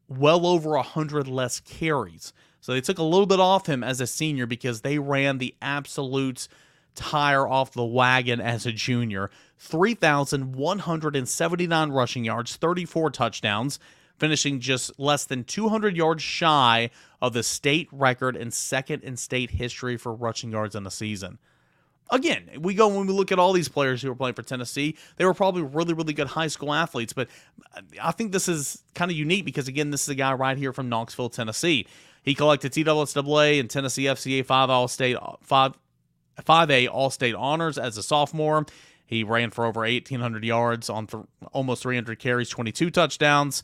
well 0.08 0.46
over 0.46 0.76
a 0.76 0.84
hundred 0.84 1.28
less 1.28 1.60
carries. 1.60 2.32
So 2.64 2.72
they 2.72 2.80
took 2.80 2.98
a 2.98 3.04
little 3.04 3.26
bit 3.26 3.42
off 3.42 3.68
him 3.68 3.84
as 3.84 4.00
a 4.00 4.08
senior 4.08 4.46
because 4.46 4.80
they 4.82 4.98
ran 4.98 5.38
the 5.38 5.54
absolute 5.62 6.48
tire 6.96 7.46
off 7.46 7.74
the 7.74 7.84
wagon 7.84 8.40
as 8.40 8.66
a 8.66 8.72
junior. 8.72 9.30
3,179 9.60 11.90
rushing 11.90 12.24
yards, 12.24 12.56
34 12.56 13.10
touchdowns, 13.10 13.80
finishing 14.18 14.62
just 14.62 14.98
less 14.98 15.26
than 15.26 15.44
200 15.44 15.98
yards 15.98 16.24
shy 16.24 16.90
of 17.22 17.34
the 17.34 17.44
state 17.44 17.90
record 17.92 18.38
and 18.38 18.54
second 18.54 19.04
in 19.04 19.18
state 19.18 19.52
history 19.52 19.98
for 19.98 20.14
rushing 20.14 20.50
yards 20.50 20.74
in 20.74 20.88
a 20.88 20.92
season. 20.92 21.40
Again, 22.12 22.50
we 22.60 22.76
go 22.76 22.88
when 22.88 23.08
we 23.08 23.14
look 23.14 23.34
at 23.34 23.40
all 23.40 23.52
these 23.52 23.68
players 23.68 24.02
who 24.02 24.08
were 24.08 24.16
playing 24.16 24.36
for 24.36 24.44
Tennessee, 24.44 24.96
they 25.18 25.26
were 25.26 25.34
probably 25.34 25.64
really, 25.64 25.94
really 25.94 26.14
good 26.14 26.28
high 26.28 26.48
school 26.48 26.74
athletes. 26.74 27.12
But 27.12 27.28
I 28.02 28.12
think 28.12 28.32
this 28.32 28.48
is 28.48 28.84
kind 28.96 29.12
of 29.12 29.18
unique 29.18 29.44
because, 29.44 29.68
again, 29.68 29.92
this 29.92 30.04
is 30.04 30.10
a 30.10 30.16
guy 30.16 30.32
right 30.32 30.58
here 30.58 30.72
from 30.72 30.88
Knoxville, 30.88 31.30
Tennessee. 31.30 31.88
He 32.24 32.34
collected 32.34 32.72
TSSAA 32.72 33.60
and 33.60 33.70
Tennessee 33.70 34.06
FCA 34.06 34.46
5 34.46 34.70
All 34.70 34.88
State 34.88 35.18
5 35.42 35.74
5A 36.42 36.90
All 36.90 37.12
State 37.12 37.36
honors 37.36 37.78
as 37.78 37.98
a 37.98 38.04
sophomore. 38.04 38.66
He 39.06 39.24
ran 39.24 39.52
for 39.52 39.66
over 39.66 39.82
1,800 39.82 40.44
yards 40.44 40.90
on 40.90 41.06
th- 41.06 41.24
almost 41.52 41.84
300 41.84 42.18
carries, 42.18 42.50
22 42.50 42.90
touchdowns. 42.90 43.62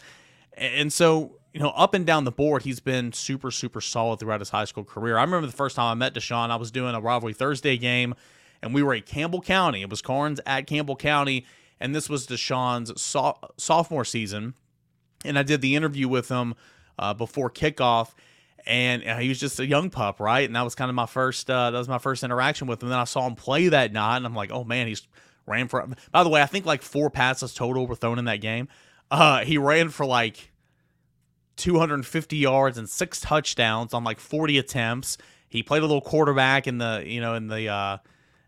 And 0.56 0.92
so, 0.94 1.38
you 1.54 1.60
know, 1.60 1.70
up 1.70 1.94
and 1.94 2.06
down 2.06 2.26
the 2.26 2.32
board, 2.32 2.64
he's 2.64 2.80
been 2.80 3.14
super, 3.14 3.50
super 3.50 3.82
solid 3.82 4.20
throughout 4.20 4.42
his 4.42 4.50
high 4.50 4.66
school 4.66 4.84
career. 4.84 5.18
I 5.18 5.22
remember 5.22 5.48
the 5.48 5.54
first 5.54 5.76
time 5.76 5.92
I 5.92 5.94
met 5.96 6.14
DeSean, 6.14 6.52
I 6.52 6.58
was 6.58 6.70
doing 6.70 6.94
a 6.94 7.02
rivalry 7.02 7.34
Thursday 7.34 7.78
game, 7.78 8.14
and 8.62 8.74
we 8.74 8.84
were 8.84 8.94
at 8.94 9.06
Campbell 9.06 9.42
County. 9.42 9.82
It 9.82 9.90
was 9.90 10.02
Karns 10.02 10.40
at 10.46 10.68
Campbell 10.68 10.98
County, 10.98 11.46
and 11.80 11.96
this 11.96 12.10
was 12.10 12.28
DeSean's 12.28 13.02
so- 13.02 13.40
sophomore 13.58 14.06
season. 14.06 14.54
And 15.26 15.40
I 15.40 15.44
did 15.44 15.62
the 15.62 15.76
interview 15.76 16.08
with 16.08 16.30
him 16.30 16.54
uh, 17.00 17.14
before 17.14 17.50
kickoff 17.50 18.14
and 18.66 19.04
he 19.22 19.30
was 19.30 19.40
just 19.40 19.60
a 19.60 19.66
young 19.66 19.90
pup, 19.90 20.20
right? 20.20 20.46
And 20.46 20.56
that 20.56 20.64
was 20.64 20.76
kind 20.76 20.90
of 20.90 20.96
my 20.96 21.06
first 21.06 21.50
uh, 21.50 21.72
that 21.72 21.78
was 21.78 21.88
my 21.88 21.98
first 21.98 22.24
interaction 22.24 22.68
with 22.68 22.82
him. 22.82 22.88
And 22.88 22.94
then 22.94 23.00
I 23.00 23.06
saw 23.06 23.26
him 23.26 23.36
play 23.36 23.68
that 23.70 23.92
night, 23.94 24.18
and 24.18 24.26
I'm 24.26 24.36
like, 24.36 24.52
oh 24.52 24.64
man, 24.64 24.88
he's 24.88 25.08
ran 25.46 25.68
for. 25.68 25.88
By 26.12 26.24
the 26.24 26.30
way, 26.30 26.42
I 26.42 26.46
think 26.46 26.66
like 26.66 26.82
four 26.82 27.10
passes 27.10 27.54
total 27.54 27.88
were 27.88 27.96
thrown 27.96 28.20
in 28.20 28.26
that 28.26 28.42
game. 28.42 28.68
Uh, 29.12 29.44
he 29.44 29.58
ran 29.58 29.90
for 29.90 30.06
like 30.06 30.52
250 31.58 32.38
yards 32.38 32.78
and 32.78 32.90
six 32.90 33.20
touchdowns 33.20 33.94
on 33.94 34.04
like 34.04 34.20
40 34.20 34.58
attempts. 34.58 35.18
He 35.50 35.64
played 35.64 35.80
a 35.80 35.86
little 35.86 36.02
quarterback 36.02 36.68
in 36.68 36.78
the 36.78 37.04
you 37.06 37.22
know 37.22 37.34
in 37.36 37.48
the 37.48 37.68
uh, 37.68 37.98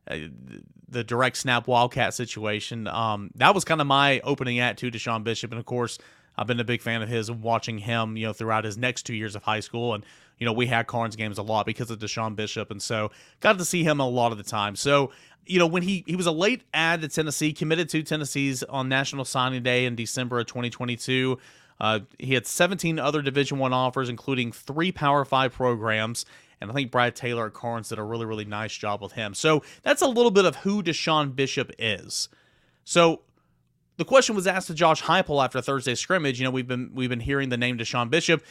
uh 0.08 0.18
the 0.88 1.04
direct 1.04 1.38
snap 1.38 1.68
wildcat 1.68 2.14
situation. 2.14 2.88
Um, 2.88 3.32
that 3.36 3.56
was 3.56 3.64
kind 3.64 3.82
of 3.82 3.88
my 3.88 4.20
opening 4.22 4.60
act 4.60 4.80
to 4.80 4.92
DeSean 4.92 5.24
Bishop, 5.24 5.52
and 5.52 5.60
of 5.60 5.66
course 5.66 5.98
I've 6.42 6.48
been 6.48 6.60
a 6.60 6.64
big 6.64 6.82
fan 6.82 7.04
of 7.04 7.08
his 7.08 7.30
watching 7.30 7.78
him, 7.78 8.18
you 8.18 8.26
know, 8.26 8.34
throughout 8.34 8.66
his 8.66 8.76
next 8.76 9.04
two 9.04 9.14
years 9.14 9.36
of 9.36 9.44
high 9.44 9.60
school. 9.60 9.94
And, 9.94 10.04
you 10.40 10.46
know, 10.48 10.52
we 10.54 10.66
had 10.66 10.88
Karns 10.88 11.16
games 11.16 11.38
a 11.38 11.44
lot 11.44 11.68
because 11.68 11.92
of 11.92 12.00
DeSean 12.00 12.36
Bishop. 12.36 12.72
And 12.72 12.82
so 12.82 13.12
got 13.42 13.60
to 13.60 13.64
see 13.64 13.84
him 13.84 14.00
a 14.00 14.10
lot 14.10 14.32
of 14.32 14.40
the 14.40 14.44
time. 14.44 14.76
So, 14.76 15.12
you 15.46 15.60
know, 15.60 15.68
when 15.68 15.84
he 15.84 16.04
he 16.08 16.16
was 16.16 16.26
a 16.26 16.32
late 16.32 16.64
add 16.74 17.02
to 17.02 17.10
Tennessee, 17.10 17.54
committed 17.54 17.90
to 17.90 18.02
Tennessee's 18.02 18.64
on 18.64 18.90
National 18.90 19.24
Signing 19.24 19.62
Day 19.62 19.86
in 19.86 19.96
December 19.96 20.40
of 20.40 20.48
2022. 20.48 21.38
Uh, 21.80 22.00
he 22.18 22.34
had 22.34 22.48
17 22.48 22.98
other 22.98 23.22
Division 23.22 23.60
One 23.60 23.72
offers, 23.72 24.10
including 24.10 24.52
three 24.52 24.92
Power 24.92 25.24
Five 25.24 25.54
programs, 25.54 26.26
and 26.60 26.72
I 26.72 26.74
think 26.74 26.90
Brad 26.90 27.16
Taylor 27.16 27.46
at 27.46 27.54
Karns 27.54 27.90
did 27.90 28.00
a 28.00 28.04
really, 28.04 28.26
really 28.26 28.46
nice 28.46 28.76
job 28.76 29.00
with 29.00 29.12
him. 29.12 29.36
So 29.36 29.62
that's 29.84 30.02
a 30.02 30.08
little 30.08 30.32
bit 30.32 30.46
of 30.46 30.56
who 30.58 30.82
DeSean 30.82 31.36
Bishop 31.36 31.72
is. 31.78 32.30
So 32.84 33.22
the 34.02 34.06
question 34.06 34.36
was 34.36 34.48
asked 34.48 34.66
to 34.66 34.74
Josh 34.74 35.04
Heupel 35.04 35.46
after 35.46 35.62
Thursday's 35.62 36.00
scrimmage. 36.00 36.40
You 36.40 36.46
know, 36.46 36.50
we've 36.50 36.68
been 36.68 36.90
we've 36.96 37.12
been 37.12 37.20
hearing 37.20 37.50
the 37.50 37.58
name 37.58 37.78
DeSean 37.78 38.10
Bishop. 38.10 38.44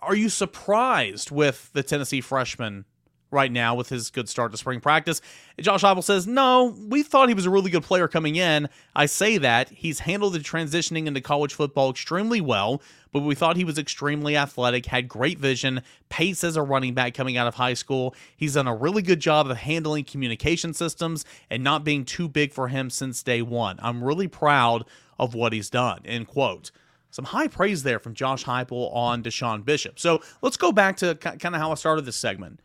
Are 0.00 0.16
you 0.16 0.28
surprised 0.28 1.30
with 1.30 1.70
the 1.74 1.84
Tennessee 1.84 2.20
freshman 2.20 2.86
right 3.30 3.50
now 3.50 3.74
with 3.74 3.88
his 3.88 4.10
good 4.10 4.28
start 4.28 4.52
to 4.52 4.58
spring 4.58 4.80
practice. 4.80 5.20
Josh 5.60 5.82
Heupel 5.82 6.02
says, 6.02 6.26
No, 6.26 6.76
we 6.88 7.02
thought 7.02 7.28
he 7.28 7.34
was 7.34 7.46
a 7.46 7.50
really 7.50 7.70
good 7.70 7.82
player 7.82 8.08
coming 8.08 8.36
in. 8.36 8.68
I 8.94 9.06
say 9.06 9.38
that. 9.38 9.68
He's 9.70 10.00
handled 10.00 10.34
the 10.34 10.38
transitioning 10.40 11.06
into 11.06 11.20
college 11.20 11.54
football 11.54 11.90
extremely 11.90 12.40
well, 12.40 12.82
but 13.12 13.20
we 13.20 13.34
thought 13.34 13.56
he 13.56 13.64
was 13.64 13.78
extremely 13.78 14.36
athletic, 14.36 14.86
had 14.86 15.08
great 15.08 15.38
vision, 15.38 15.82
pace 16.08 16.44
as 16.44 16.56
a 16.56 16.62
running 16.62 16.94
back 16.94 17.14
coming 17.14 17.36
out 17.36 17.46
of 17.46 17.54
high 17.54 17.74
school. 17.74 18.14
He's 18.36 18.54
done 18.54 18.66
a 18.66 18.74
really 18.74 19.02
good 19.02 19.20
job 19.20 19.50
of 19.50 19.56
handling 19.56 20.04
communication 20.04 20.74
systems 20.74 21.24
and 21.48 21.62
not 21.62 21.84
being 21.84 22.04
too 22.04 22.28
big 22.28 22.52
for 22.52 22.68
him 22.68 22.90
since 22.90 23.22
day 23.22 23.42
one. 23.42 23.78
I'm 23.82 24.02
really 24.02 24.28
proud 24.28 24.84
of 25.18 25.34
what 25.34 25.52
he's 25.52 25.70
done. 25.70 26.00
End 26.04 26.26
quote 26.26 26.70
some 27.10 27.24
high 27.24 27.48
praise 27.48 27.82
there 27.82 27.98
from 27.98 28.14
Josh 28.14 28.44
Heupel 28.44 28.94
on 28.94 29.22
DeSean 29.22 29.64
Bishop. 29.64 29.98
So 29.98 30.22
let's 30.42 30.56
go 30.56 30.72
back 30.72 30.96
to 30.98 31.14
kind 31.16 31.54
of 31.54 31.60
how 31.60 31.72
I 31.72 31.74
started 31.74 32.04
this 32.04 32.16
segment. 32.16 32.60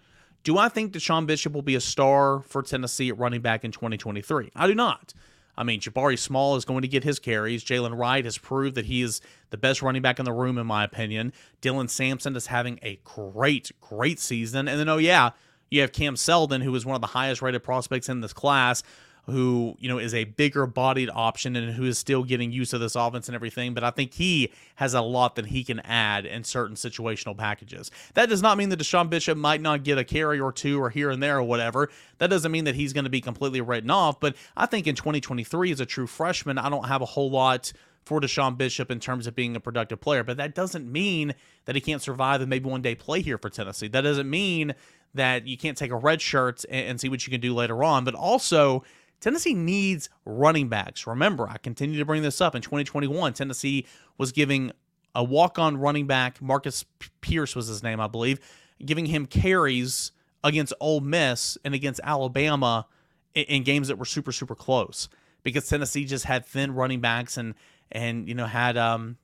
Do 0.46 0.60
I 0.60 0.70
think 0.70 0.94
DeSean 0.94 1.26
Bishop 1.26 1.54
will 1.54 1.64
be 1.64 1.74
a 1.74 1.82
star 1.82 2.42
for 2.42 2.62
Tennessee 2.62 3.10
at 3.10 3.18
running 3.18 3.42
back 3.42 3.66
in 3.66 3.72
2023? 3.72 4.52
I 4.56 4.68
do 4.68 4.76
not. 4.76 5.12
I 5.58 5.64
mean, 5.64 5.80
Jabari 5.80 6.20
Small 6.20 6.56
is 6.56 6.66
going 6.66 6.84
to 6.84 6.88
get 6.88 7.04
his 7.04 7.18
carries. 7.18 7.64
Jaylen 7.64 7.98
Wright 7.98 8.24
has 8.24 8.38
proved 8.38 8.76
that 8.76 8.86
he 8.86 9.02
is 9.02 9.22
the 9.50 9.58
best 9.58 9.82
running 9.82 10.04
back 10.04 10.20
in 10.20 10.26
the 10.26 10.32
room, 10.32 10.60
in 10.60 10.68
my 10.68 10.84
opinion. 10.84 11.34
Dylan 11.64 11.90
Sampson 11.90 12.36
is 12.36 12.46
having 12.46 12.78
a 12.84 13.00
great, 13.04 13.72
great 13.82 14.20
season. 14.20 14.68
And 14.68 14.80
then, 14.80 14.88
oh, 14.88 14.98
yeah, 14.98 15.32
you 15.72 15.82
have 15.82 15.92
Cam 15.92 16.16
Seldon, 16.16 16.62
who 16.62 16.76
is 16.76 16.86
one 16.86 16.94
of 16.94 17.02
the 17.02 17.08
highest 17.08 17.42
rated 17.42 17.64
prospects 17.64 18.08
in 18.08 18.22
this 18.22 18.34
class, 18.34 18.84
who 19.26 19.76
you 19.80 19.90
know 19.90 19.98
is 19.98 20.14
a 20.14 20.24
bigger 20.24 20.66
bodied 20.66 21.10
option 21.14 21.56
and 21.56 21.74
who 21.74 21.86
is 21.86 21.98
still 21.98 22.24
getting 22.24 22.52
used 22.52 22.72
to 22.72 22.78
this 22.78 22.96
offense 22.96 23.28
and 23.28 23.36
everything. 23.36 23.74
But 23.74 23.84
I 23.84 23.92
think 23.92 24.14
he 24.14 24.52
has 24.76 24.94
a 24.94 25.02
lot 25.02 25.36
that 25.36 25.48
he 25.48 25.64
can 25.64 25.80
add 25.82 26.26
in 26.26 26.44
certain 26.44 26.76
situational 26.76 27.38
packages. 27.38 27.92
That 28.14 28.30
does 28.30 28.42
not 28.42 28.58
mean 28.58 28.70
that 28.70 28.80
DeSean 28.80 29.10
Bishop 29.10 29.38
might 29.38 29.62
not 29.62 29.84
get 29.84 29.98
a 29.98 30.04
carry 30.04 30.40
or 30.40 30.52
two 30.52 30.82
or 30.82 30.90
here 30.90 31.10
and 31.10 31.22
there 31.22 31.38
or 31.38 31.44
whatever. 31.44 31.90
That 32.20 32.30
doesn't 32.30 32.52
mean 32.52 32.66
that 32.66 32.76
he's 32.76 32.94
going 32.94 33.06
to 33.06 33.10
be 33.10 33.22
completely 33.22 33.62
written 33.62 33.90
off. 33.90 34.20
But 34.20 34.36
I 34.56 34.66
think 34.66 34.88
in 34.88 34.96
2023 34.96 35.72
as 35.72 35.80
a 35.80 35.86
true 35.86 36.08
freshman, 36.08 36.58
I 36.58 36.70
don't 36.70 36.88
have 36.88 37.02
a 37.02 37.06
whole 37.06 37.32
lot 37.32 37.74
for 38.06 38.22
DeSean 38.22 38.58
Bishop 38.58 38.92
in 38.92 39.00
terms 39.00 39.26
of 39.26 39.36
being 39.36 39.56
a 39.56 39.60
productive 39.60 40.00
player. 40.00 40.24
But 40.24 40.38
that 40.38 40.54
doesn't 40.54 40.92
mean 40.92 41.34
that 41.66 41.76
he 41.76 41.82
can't 41.82 42.02
survive 42.02 42.42
and 42.42 42.50
maybe 42.50 42.70
one 42.70 42.82
day 42.82 42.96
play 42.96 43.22
here 43.22 43.38
for 43.38 43.50
Tennessee. 43.50 43.88
That 43.88 44.02
doesn't 44.02 44.30
mean 44.30 44.76
that 45.16 45.48
you 45.48 45.58
can't 45.58 45.78
take 45.78 45.92
a 45.92 45.96
red 45.96 46.22
shirt 46.22 46.64
and, 46.70 46.90
and 46.90 47.02
see 47.02 47.10
what 47.10 47.26
you 47.26 47.32
can 47.32 47.42
do 47.42 47.54
later 47.54 47.84
on. 47.84 48.04
But 48.04 48.14
also, 48.14 48.84
Tennessee 49.20 49.54
needs 49.54 50.10
running 50.26 50.70
backs. 50.70 51.08
Remember, 51.08 51.50
I 51.50 51.58
continue 51.58 51.98
to 51.98 52.06
bring 52.06 52.22
this 52.22 52.42
up. 52.42 52.56
In 52.56 52.62
2021, 52.62 53.34
Tennessee 53.34 53.86
was 54.18 54.32
giving 54.32 54.72
a 55.16 55.24
walk 55.24 55.58
on 55.58 55.78
running 55.78 56.08
back, 56.08 56.42
Marcus 56.42 56.86
Pierce 57.22 57.56
was 57.56 57.68
his 57.68 57.82
name, 57.82 58.00
I 58.00 58.08
believe, 58.08 58.40
giving 58.86 59.06
him 59.06 59.26
carries 59.26 60.12
against 60.44 60.74
Ole 60.80 61.00
Miss 61.00 61.58
and 61.64 61.74
against 61.74 62.02
Alabama 62.04 62.86
in, 63.34 63.46
in 63.46 63.64
games 63.64 63.88
that 63.88 63.98
were 63.98 64.06
super, 64.06 64.34
super 64.34 64.56
close 64.56 65.08
because 65.44 65.68
Tennessee 65.68 66.06
just 66.06 66.26
had 66.26 66.46
thin 66.46 66.76
running 66.76 67.00
backs 67.00 67.38
and, 67.38 67.56
and 67.92 68.28
you 68.28 68.36
know, 68.36 68.46
had, 68.46 68.78
um, 68.78 69.18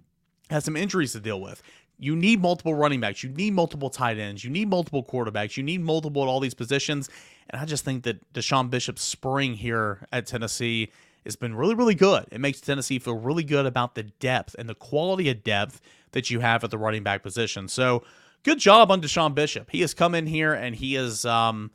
had 0.49 0.63
some 0.63 0.77
injuries 0.77 1.11
to 1.11 1.19
deal 1.19 1.41
with. 1.41 1.61
You 2.01 2.15
need 2.15 2.41
multiple 2.41 2.73
running 2.73 2.99
backs. 2.99 3.21
You 3.21 3.29
need 3.29 3.53
multiple 3.53 3.91
tight 3.91 4.17
ends. 4.17 4.43
You 4.43 4.49
need 4.49 4.67
multiple 4.67 5.03
quarterbacks. 5.03 5.55
You 5.55 5.61
need 5.61 5.81
multiple 5.81 6.23
at 6.23 6.27
all 6.27 6.39
these 6.39 6.55
positions. 6.55 7.11
And 7.51 7.61
I 7.61 7.65
just 7.65 7.85
think 7.85 8.03
that 8.05 8.33
DeSean 8.33 8.71
Bishop's 8.71 9.03
spring 9.03 9.53
here 9.53 10.07
at 10.11 10.25
Tennessee 10.25 10.91
has 11.25 11.35
been 11.35 11.53
really, 11.53 11.75
really 11.75 11.93
good. 11.93 12.25
It 12.31 12.41
makes 12.41 12.59
Tennessee 12.59 12.97
feel 12.97 13.19
really 13.19 13.43
good 13.43 13.67
about 13.67 13.93
the 13.93 14.01
depth 14.01 14.55
and 14.57 14.67
the 14.67 14.73
quality 14.73 15.29
of 15.29 15.43
depth 15.43 15.79
that 16.13 16.31
you 16.31 16.39
have 16.39 16.63
at 16.63 16.71
the 16.71 16.77
running 16.79 17.03
back 17.03 17.21
position. 17.21 17.67
So 17.67 18.03
good 18.41 18.57
job 18.57 18.89
on 18.89 18.99
DeSean 18.99 19.35
Bishop. 19.35 19.69
He 19.69 19.81
has 19.81 19.93
come 19.93 20.15
in 20.15 20.25
here 20.25 20.53
and 20.53 20.75
he 20.75 20.95
is, 20.95 21.23
um, 21.23 21.69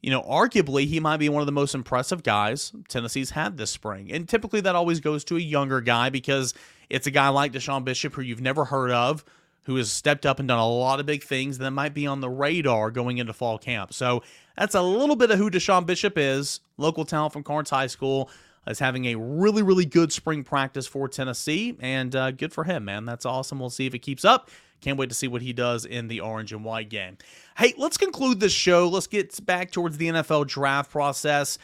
you 0.00 0.10
know, 0.10 0.22
arguably 0.22 0.86
he 0.86 0.98
might 0.98 1.18
be 1.18 1.28
one 1.28 1.42
of 1.42 1.46
the 1.46 1.52
most 1.52 1.76
impressive 1.76 2.24
guys 2.24 2.72
Tennessee's 2.88 3.30
had 3.30 3.56
this 3.56 3.70
spring. 3.70 4.10
And 4.10 4.28
typically 4.28 4.62
that 4.62 4.74
always 4.74 4.98
goes 4.98 5.22
to 5.26 5.36
a 5.36 5.40
younger 5.40 5.80
guy 5.80 6.10
because 6.10 6.54
it's 6.88 7.06
a 7.06 7.12
guy 7.12 7.28
like 7.28 7.52
DeSean 7.52 7.84
Bishop 7.84 8.14
who 8.14 8.22
you've 8.22 8.40
never 8.40 8.64
heard 8.64 8.90
of, 8.90 9.24
who 9.64 9.76
has 9.76 9.90
stepped 9.90 10.26
up 10.26 10.38
and 10.38 10.48
done 10.48 10.58
a 10.58 10.68
lot 10.68 11.00
of 11.00 11.06
big 11.06 11.22
things 11.22 11.58
that 11.58 11.70
might 11.70 11.94
be 11.94 12.06
on 12.06 12.20
the 12.20 12.30
radar 12.30 12.90
going 12.90 13.18
into 13.18 13.32
fall 13.32 13.58
camp. 13.58 13.92
So 13.92 14.22
that's 14.56 14.74
a 14.74 14.82
little 14.82 15.16
bit 15.16 15.30
of 15.30 15.38
who 15.38 15.50
DeSean 15.50 15.86
Bishop 15.86 16.16
is, 16.16 16.60
local 16.76 17.04
talent 17.04 17.32
from 17.32 17.42
Karns 17.42 17.70
High 17.70 17.86
School. 17.86 18.30
Is 18.66 18.78
having 18.78 19.06
a 19.06 19.14
really, 19.14 19.62
really 19.62 19.86
good 19.86 20.12
spring 20.12 20.44
practice 20.44 20.86
for 20.86 21.08
Tennessee, 21.08 21.76
and 21.80 22.14
uh, 22.14 22.30
good 22.30 22.52
for 22.52 22.64
him, 22.64 22.84
man. 22.84 23.06
That's 23.06 23.24
awesome. 23.24 23.58
We'll 23.58 23.70
see 23.70 23.86
if 23.86 23.94
it 23.94 24.00
keeps 24.00 24.22
up. 24.22 24.50
Can't 24.80 24.98
wait 24.98 25.08
to 25.08 25.14
see 25.14 25.28
what 25.28 25.42
he 25.42 25.52
does 25.52 25.84
in 25.84 26.08
the 26.08 26.20
orange 26.20 26.52
and 26.52 26.64
white 26.64 26.88
game. 26.88 27.18
Hey, 27.56 27.74
let's 27.76 27.96
conclude 27.96 28.38
this 28.38 28.52
show. 28.52 28.88
Let's 28.88 29.06
get 29.06 29.44
back 29.44 29.70
towards 29.70 29.96
the 29.96 30.08
NFL 30.08 30.46
draft 30.46 30.90
process. 30.90 31.58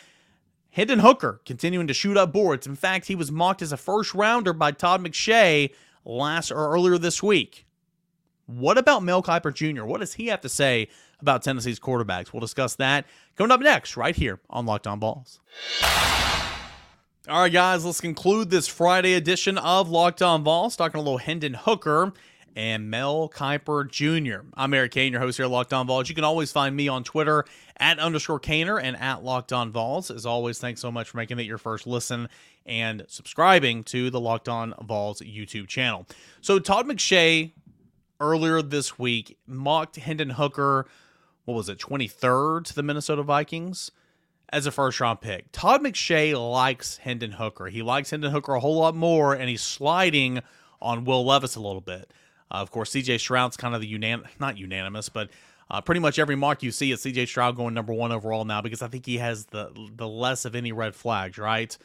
Hendon 0.70 0.98
Hooker 0.98 1.40
continuing 1.46 1.86
to 1.86 1.94
shoot 1.94 2.16
up 2.16 2.32
boards. 2.32 2.66
In 2.66 2.76
fact, 2.76 3.06
he 3.06 3.14
was 3.14 3.32
mocked 3.32 3.62
as 3.62 3.72
a 3.72 3.78
first 3.78 4.14
rounder 4.14 4.52
by 4.52 4.72
Todd 4.72 5.02
McShay 5.02 5.72
last 6.04 6.50
or 6.50 6.68
earlier 6.70 6.98
this 6.98 7.22
week. 7.22 7.65
What 8.46 8.78
about 8.78 9.02
Mel 9.02 9.22
Kiper 9.22 9.52
Jr.? 9.52 9.84
What 9.84 10.00
does 10.00 10.14
he 10.14 10.28
have 10.28 10.40
to 10.42 10.48
say 10.48 10.88
about 11.20 11.42
Tennessee's 11.42 11.80
quarterbacks? 11.80 12.32
We'll 12.32 12.40
discuss 12.40 12.76
that 12.76 13.04
coming 13.36 13.50
up 13.50 13.60
next, 13.60 13.96
right 13.96 14.14
here 14.14 14.38
on 14.48 14.66
Locked 14.66 14.86
On 14.86 15.00
Vols. 15.00 15.40
All 17.28 17.40
right, 17.40 17.52
guys, 17.52 17.84
let's 17.84 18.00
conclude 18.00 18.50
this 18.50 18.68
Friday 18.68 19.14
edition 19.14 19.58
of 19.58 19.90
Locked 19.90 20.22
On 20.22 20.44
Vols, 20.44 20.76
talking 20.76 21.00
a 21.00 21.02
little 21.02 21.18
Hendon 21.18 21.54
Hooker 21.54 22.12
and 22.54 22.88
Mel 22.88 23.28
Kiper 23.28 23.90
Jr. 23.90 24.46
I'm 24.54 24.72
Eric 24.72 24.92
Kane, 24.92 25.10
your 25.12 25.20
host 25.20 25.36
here 25.36 25.46
at 25.46 25.50
Locked 25.50 25.72
On 25.72 25.86
Vols. 25.86 26.08
You 26.08 26.14
can 26.14 26.22
always 26.22 26.52
find 26.52 26.76
me 26.76 26.86
on 26.86 27.02
Twitter 27.02 27.44
at 27.78 27.98
underscore 27.98 28.38
Kaner 28.38 28.80
and 28.80 28.96
at 28.96 29.24
Locked 29.24 29.52
On 29.52 29.72
Vols. 29.72 30.10
As 30.10 30.24
always, 30.24 30.58
thanks 30.58 30.80
so 30.80 30.92
much 30.92 31.10
for 31.10 31.16
making 31.16 31.40
it 31.40 31.46
your 31.46 31.58
first 31.58 31.86
listen 31.86 32.28
and 32.64 33.04
subscribing 33.08 33.82
to 33.84 34.08
the 34.08 34.20
Locked 34.20 34.48
On 34.48 34.72
Vols 34.82 35.20
YouTube 35.20 35.66
channel. 35.66 36.06
So 36.40 36.60
Todd 36.60 36.86
McShay 36.86 37.50
earlier 38.20 38.62
this 38.62 38.98
week 38.98 39.38
mocked 39.46 39.96
Hendon 39.96 40.30
Hooker, 40.30 40.86
what 41.44 41.54
was 41.54 41.68
it, 41.68 41.78
23rd 41.78 42.64
to 42.64 42.74
the 42.74 42.82
Minnesota 42.82 43.22
Vikings 43.22 43.90
as 44.50 44.66
a 44.66 44.70
first 44.70 45.00
round 45.00 45.20
pick. 45.20 45.50
Todd 45.52 45.82
McShay 45.82 46.34
likes 46.34 46.98
Hendon 46.98 47.32
Hooker. 47.32 47.66
He 47.66 47.82
likes 47.82 48.10
Hendon 48.10 48.32
Hooker 48.32 48.54
a 48.54 48.60
whole 48.60 48.78
lot 48.78 48.94
more, 48.94 49.34
and 49.34 49.48
he's 49.48 49.62
sliding 49.62 50.40
on 50.80 51.04
Will 51.04 51.24
Levis 51.24 51.56
a 51.56 51.60
little 51.60 51.80
bit. 51.80 52.12
Uh, 52.50 52.56
of 52.56 52.70
course, 52.70 52.90
CJ 52.92 53.18
Stroud's 53.18 53.56
kind 53.56 53.74
of 53.74 53.80
the 53.80 53.98
unan 53.98 54.24
not 54.38 54.56
unanimous, 54.56 55.08
but 55.08 55.30
uh, 55.70 55.80
pretty 55.80 56.00
much 56.00 56.18
every 56.18 56.36
mark 56.36 56.62
you 56.62 56.70
see 56.70 56.92
is 56.92 57.00
CJ 57.02 57.26
Stroud 57.26 57.56
going 57.56 57.74
number 57.74 57.92
one 57.92 58.12
overall 58.12 58.44
now 58.44 58.60
because 58.60 58.82
I 58.82 58.88
think 58.88 59.04
he 59.04 59.18
has 59.18 59.46
the 59.46 59.70
the 59.94 60.06
less 60.06 60.44
of 60.44 60.54
any 60.54 60.72
red 60.72 60.94
flags, 60.94 61.38
right? 61.38 61.76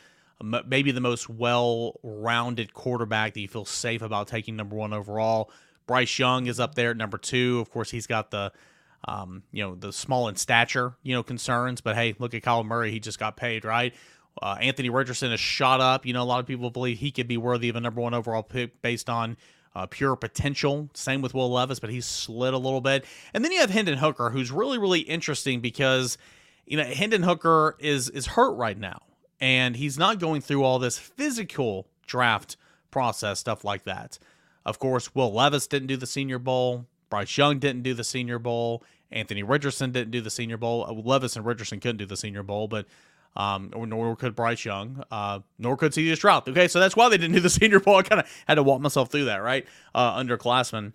Maybe 0.44 0.92
the 0.92 1.02
most 1.02 1.30
well-rounded 1.30 2.74
quarterback 2.74 3.36
that 3.36 3.42
you 3.42 3.48
feel 3.48 3.66
safe 3.66 4.02
about 4.02 4.28
taking 4.28 4.56
number 4.56 4.76
one 4.76 4.92
overall. 4.92 5.52
Bryce 5.88 6.20
Young 6.20 6.48
is 6.48 6.60
up 6.60 6.76
there 6.76 6.92
at 6.92 6.98
number 6.98 7.18
two. 7.18 7.60
Of 7.60 7.72
course, 7.72 7.92
he's 7.92 8.08
got 8.08 8.32
the 8.32 8.52
um, 9.08 9.44
you 9.52 9.64
know 9.64 9.76
the 9.76 9.92
small 9.92 10.28
in 10.28 10.36
stature, 10.36 10.96
you 11.04 11.16
know 11.16 11.24
concerns. 11.24 11.82
But 11.82 11.96
hey, 11.96 12.16
look 12.20 12.34
at 12.34 12.44
Kyler 12.44 12.66
Murray; 12.66 12.92
he 12.92 13.00
just 13.00 13.20
got 13.20 13.38
paid, 13.38 13.66
right? 13.66 13.94
Uh, 14.42 14.58
Anthony 14.62 14.90
Richardson 14.90 15.32
has 15.32 15.40
shot 15.40 15.82
up. 15.82 16.06
You 16.06 16.14
know, 16.14 16.24
a 16.24 16.26
lot 16.26 16.40
of 16.40 16.46
people 16.46 16.70
believe 16.70 17.00
he 17.00 17.12
could 17.12 17.28
be 17.28 17.38
worthy 17.38 17.70
of 17.70 17.76
a 17.76 17.82
number 17.82 18.02
one 18.02 18.14
overall 18.14 18.44
pick 18.44 18.82
based 18.82 19.10
on 19.10 19.38
uh, 19.76 19.86
pure 19.88 20.16
potential. 20.16 20.90
Same 20.94 21.22
with 21.22 21.34
Will 21.34 21.52
Levis, 21.52 21.80
but 21.80 21.90
he's 21.90 22.06
slid 22.06 22.54
a 22.54 22.58
little 22.58 22.82
bit. 22.82 23.06
And 23.34 23.44
then 23.44 23.52
you 23.52 23.60
have 23.60 23.70
Hendon 23.70 23.98
Hooker, 23.98 24.30
who's 24.30 24.52
really, 24.52 24.78
really 24.78 25.02
interesting 25.02 25.62
because 25.62 26.18
you 26.66 26.78
know 26.78 26.84
Hendon 26.84 27.24
Hooker 27.24 27.76
is 27.80 28.10
is 28.10 28.28
hurt 28.28 28.54
right 28.54 28.78
now, 28.78 29.02
and 29.40 29.76
he's 29.76 29.98
not 29.98 30.20
going 30.20 30.42
through 30.42 30.64
all 30.64 30.80
this 30.80 30.98
physical 30.98 31.88
draft 32.06 32.58
process 32.92 33.40
stuff 33.40 33.64
like 33.64 33.86
that. 33.86 34.20
Of 34.66 34.80
course, 34.80 35.14
Will 35.16 35.34
Levis 35.34 35.68
didn't 35.68 35.88
do 35.88 35.98
the 35.98 36.08
Senior 36.08 36.40
Bowl. 36.40 36.86
Bryce 37.10 37.38
Young 37.38 37.60
didn't 37.60 37.84
do 37.84 37.94
the 37.94 38.04
Senior 38.04 38.40
Bowl. 38.40 38.84
Anthony 39.12 39.44
Richardson 39.44 39.92
didn't 39.92 40.12
do 40.12 40.22
the 40.22 40.30
Senior 40.30 40.58
Bowl. 40.58 40.86
Uh, 40.88 40.94
Levis 40.94 41.36
and 41.36 41.46
Richardson 41.46 41.80
couldn't 41.80 41.98
do 41.98 42.06
the 42.06 42.18
Senior 42.18 42.44
Bowl, 42.44 42.68
but 42.68 42.86
um, 43.36 43.72
or 43.74 43.88
nor 43.88 44.16
could 44.16 44.36
Bryce 44.36 44.66
Young, 44.66 45.04
uh, 45.12 45.40
nor 45.58 45.78
could 45.78 45.92
CJ 45.92 46.16
Stroud. 46.18 46.48
Okay, 46.50 46.68
so 46.68 46.80
that's 46.80 46.96
why 46.96 47.10
they 47.10 47.18
didn't 47.18 47.36
do 47.36 47.42
the 47.42 47.50
Senior 47.62 47.80
Bowl. 47.80 47.98
I 47.98 48.04
kind 48.04 48.22
of 48.22 48.44
had 48.48 48.56
to 48.56 48.64
walk 48.64 48.82
myself 48.82 49.12
through 49.12 49.26
that, 49.26 49.38
right? 49.38 49.66
Uh, 49.94 50.18
underclassmen. 50.22 50.94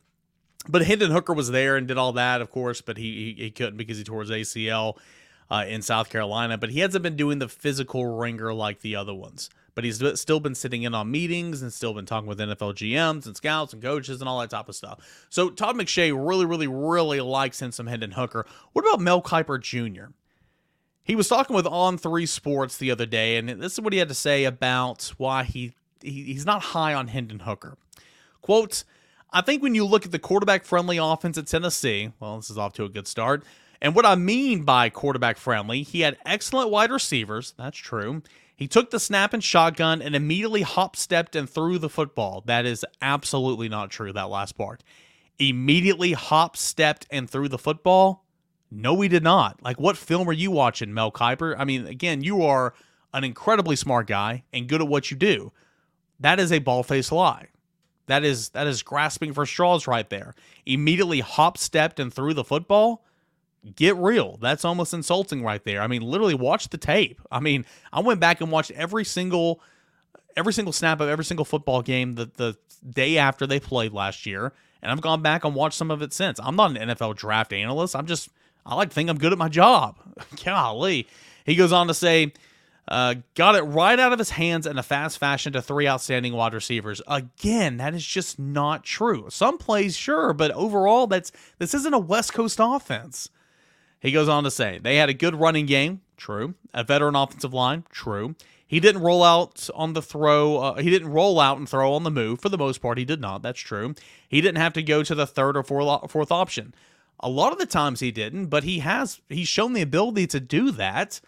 But 0.69 0.85
Hendon 0.85 1.13
Hooker 1.13 1.33
was 1.33 1.51
there 1.51 1.77
and 1.77 1.87
did 1.87 1.97
all 1.97 2.13
that, 2.15 2.41
of 2.41 2.51
course, 2.51 2.81
but 2.81 2.97
he 2.97 3.35
he, 3.37 3.45
he 3.45 3.51
couldn't 3.51 3.77
because 3.77 3.99
he 3.99 4.05
tore 4.05 4.23
his 4.23 4.31
ACL 4.31 4.97
uh, 5.51 5.65
in 5.69 5.83
South 5.83 6.11
Carolina. 6.11 6.59
But 6.59 6.71
he 6.71 6.81
hasn't 6.81 7.03
been 7.03 7.17
doing 7.17 7.39
the 7.39 7.49
physical 7.49 8.17
ringer 8.17 8.53
like 8.53 8.81
the 8.81 8.97
other 8.97 9.15
ones. 9.15 9.49
But 9.77 9.85
he's 9.85 10.03
still 10.19 10.41
been 10.41 10.57
sitting 10.57 10.83
in 10.83 10.95
on 10.95 11.11
meetings 11.11 11.62
and 11.62 11.73
still 11.73 11.95
been 11.95 12.07
talking 12.07 12.27
with 12.27 12.41
NFL 12.41 12.75
GMs 12.75 13.27
and 13.27 13.37
scouts 13.37 13.73
and 13.73 13.81
coaches 13.81 14.21
and 14.21 14.29
all 14.29 14.41
that 14.41 14.51
type 14.51 14.69
of 14.69 14.75
stuff. 14.75 15.27
So 15.29 15.51
Todd 15.51 15.77
McShay 15.77 16.12
really, 16.12 16.47
really, 16.47 16.67
really 16.67 17.21
likes 17.21 17.62
some 17.71 17.87
Hendon 17.87 18.12
Hooker. 18.12 18.47
What 18.73 18.85
about 18.85 19.01
Mel 19.01 19.23
Kiper 19.23 19.61
Jr.? 19.61 20.07
He 21.05 21.15
was 21.15 21.29
talking 21.29 21.55
with 21.55 21.67
On 21.67 21.97
Three 21.99 22.27
Sports 22.27 22.79
the 22.79 22.91
other 22.91 23.07
day, 23.07 23.37
and 23.37 23.49
this 23.49 23.75
is 23.75 23.81
what 23.81 23.93
he 23.93 24.01
had 24.01 24.09
to 24.09 24.15
say 24.15 24.45
about 24.45 25.12
why 25.19 25.45
he, 25.45 25.73
he 26.03 26.25
he's 26.25 26.45
not 26.45 26.62
high 26.62 26.95
on 26.95 27.07
Hendon 27.07 27.41
Hooker. 27.41 27.77
Quote, 28.41 28.83
I 29.31 29.41
think 29.43 29.62
when 29.62 29.75
you 29.75 29.85
look 29.85 30.07
at 30.07 30.11
the 30.11 30.19
quarterback 30.19 30.65
friendly 30.65 30.97
offense 30.97 31.37
at 31.37 31.47
Tennessee, 31.47 32.12
well, 32.19 32.37
this 32.37 32.49
is 32.49 32.57
off 32.59 32.73
to 32.75 32.85
a 32.85 32.89
good 32.89 33.07
start. 33.07 33.45
And 33.81 33.95
what 33.95 34.07
I 34.07 34.15
mean 34.15 34.62
by 34.62 34.89
quarterback 34.89 35.37
friendly, 35.37 35.83
he 35.83 36.01
had 36.01 36.17
excellent 36.25 36.71
wide 36.71 36.91
receivers. 36.91 37.55
That's 37.59 37.77
true. 37.77 38.23
He 38.57 38.66
took 38.66 38.90
the 38.90 38.99
snap 38.99 39.35
and 39.35 39.45
shotgun 39.45 40.01
and 40.01 40.16
immediately 40.16 40.62
hop 40.62 40.97
stepped 40.97 41.37
and 41.37 41.49
threw 41.49 41.79
the 41.79 41.90
football. 41.90 42.42
That 42.47 42.64
is 42.64 42.87
absolutely 43.03 43.69
not 43.69 43.90
true, 43.90 44.12
that 44.14 44.31
last 44.31 44.57
part. 44.57 44.83
Immediately 45.38 46.12
hop 46.12 46.57
stepped 46.57 47.07
and 47.11 47.29
threw 47.29 47.49
the 47.49 47.59
football. 47.59 48.25
No, 48.71 48.95
we 48.95 49.09
did 49.09 49.23
not. 49.23 49.62
Like, 49.62 49.79
what 49.79 49.99
film 49.99 50.29
are 50.29 50.33
you 50.33 50.51
watching, 50.51 50.95
Mel 50.95 51.12
Kiper? 51.12 51.55
I 51.59 51.64
mean, 51.64 51.87
again, 51.87 52.23
you 52.23 52.42
are 52.42 52.73
an 53.12 53.25
incredibly 53.25 53.77
smart 53.77 54.07
guy 54.07 54.45
and 54.53 54.69
good 54.69 54.81
at 54.81 54.88
what 54.88 55.11
you 55.11 55.16
do. 55.16 55.53
That 56.19 56.40
is 56.40 56.51
a 56.51 56.59
ball-faced 56.59 57.12
lie. 57.12 57.49
That 58.07 58.25
is 58.25 58.51
that 58.51 58.66
is 58.66 58.83
grasping 58.83 59.33
for 59.33 59.45
straws 59.47 59.87
right 59.87 60.09
there. 60.09 60.35
Immediately 60.64 61.21
hop 61.21 61.59
stepped 61.59 62.01
and 62.01 62.12
threw 62.12 62.35
the 62.35 62.45
football. 62.45 63.05
Get 63.75 63.97
real. 63.97 64.37
That's 64.41 64.65
almost 64.65 64.95
insulting 64.95 65.43
right 65.43 65.63
there. 65.65 65.81
I 65.81 65.87
mean, 65.87 66.03
literally 66.03 66.35
watch 66.35 66.69
the 66.69 66.79
tape. 66.79 67.21
I 67.33 67.41
mean, 67.41 67.65
I 67.93 68.01
went 68.01 68.21
back 68.21 68.41
and 68.41 68.51
watched 68.51 68.71
every 68.73 69.05
single 69.05 69.61
every 70.37 70.53
single 70.53 70.73
snap 70.73 71.01
of 71.01 71.09
every 71.09 71.25
single 71.25 71.45
football 71.45 71.83
game 71.83 72.15
the, 72.15 72.31
the 72.37 72.57
day 72.89 73.17
after 73.19 73.47
they 73.47 73.59
played 73.59 73.93
last 73.93 74.27
year, 74.27 74.53
and 74.83 74.93
I've 74.93 75.01
gone 75.01 75.23
back 75.23 75.45
and 75.45 75.55
watched 75.55 75.79
some 75.79 75.91
of 75.91 76.03
it 76.03 76.13
since. 76.13 76.39
I'm 76.43 76.57
not 76.57 76.77
an 76.77 76.91
NFL 76.91 77.17
draft 77.17 77.53
analyst. 77.53 77.97
I'm 77.97 78.07
just 78.07 78.29
I 78.65 78.75
like 78.75 78.93
think 78.93 79.09
I'm 79.09 79.19
good 79.19 79.33
at 79.33 79.39
my 79.39 79.49
job. 79.49 79.97
Golly. 80.45 81.09
He 81.45 81.55
goes 81.55 81.73
on 81.73 81.87
to 81.87 81.95
say, 81.95 82.33
uh, 82.89 83.15
got 83.35 83.55
it 83.55 83.63
right 83.63 83.99
out 83.99 84.13
of 84.13 84.19
his 84.19 84.31
hands 84.31 84.67
in 84.67 84.79
a 84.79 84.83
fast 84.83 85.19
fashion 85.19 85.53
to 85.53 85.63
three 85.63 85.89
outstanding 85.89 86.33
wide 86.33 86.55
receivers. 86.55 87.03
Again, 87.09 87.79
that 87.79 87.95
is 87.95 88.05
just 88.05 88.39
not 88.39 88.85
true. 88.85 89.27
Some 89.29 89.59
plays, 89.59 89.97
sure, 89.97 90.33
but 90.33 90.51
overall, 90.53 91.07
that's 91.07 91.33
this 91.59 91.75
isn't 91.75 91.95
a 91.95 91.99
West 91.99 92.33
Coast 92.33 92.59
offense. 92.61 93.29
He 94.01 94.13
goes 94.13 94.29
on 94.29 94.45
to 94.45 94.51
say 94.51 94.79
they 94.79 94.97
had 94.97 95.09
a 95.09 95.15
good 95.15 95.35
running 95.35 95.67
game, 95.67 96.01
true. 96.17 96.55
A 96.75 96.85
veteran 96.85 97.17
offensive 97.17 97.55
line, 97.55 97.85
true. 97.91 98.35
He 98.67 98.81
didn't 98.81 99.03
roll 99.03 99.23
out 99.23 99.71
on 99.75 99.93
the 99.93 100.03
throw. 100.03 100.59
Uh, 100.59 100.75
he 100.83 100.91
didn't 100.91 101.09
roll 101.09 101.39
out 101.39 101.59
and 101.59 101.69
throw 101.69 101.93
on 101.93 102.03
the 102.03 102.11
move 102.11 102.41
for 102.41 102.49
the 102.49 102.59
most 102.59 102.79
part. 102.79 102.99
He 102.99 103.05
did 103.05 103.21
not. 103.21 103.43
That's 103.43 103.61
true. 103.61 103.95
He 104.29 104.41
didn't 104.41 104.61
have 104.61 104.73
to 104.73 104.83
go 104.83 105.03
to 105.05 105.15
the 105.15 105.27
third 105.27 105.57
or 105.57 105.63
fourth, 105.63 106.33
option. 106.33 106.75
A 107.21 107.29
lot 107.29 107.53
of 107.53 107.59
the 107.59 107.67
times 107.67 108.01
he 108.01 108.11
didn't, 108.11 108.47
but 108.47 108.65
he 108.65 108.81
has 108.81 109.21
he's 109.29 109.49
shown 109.49 109.73
the 109.73 109.83
ability 109.83 110.27
to 110.29 110.41
do 110.41 110.73
that. 110.73 111.21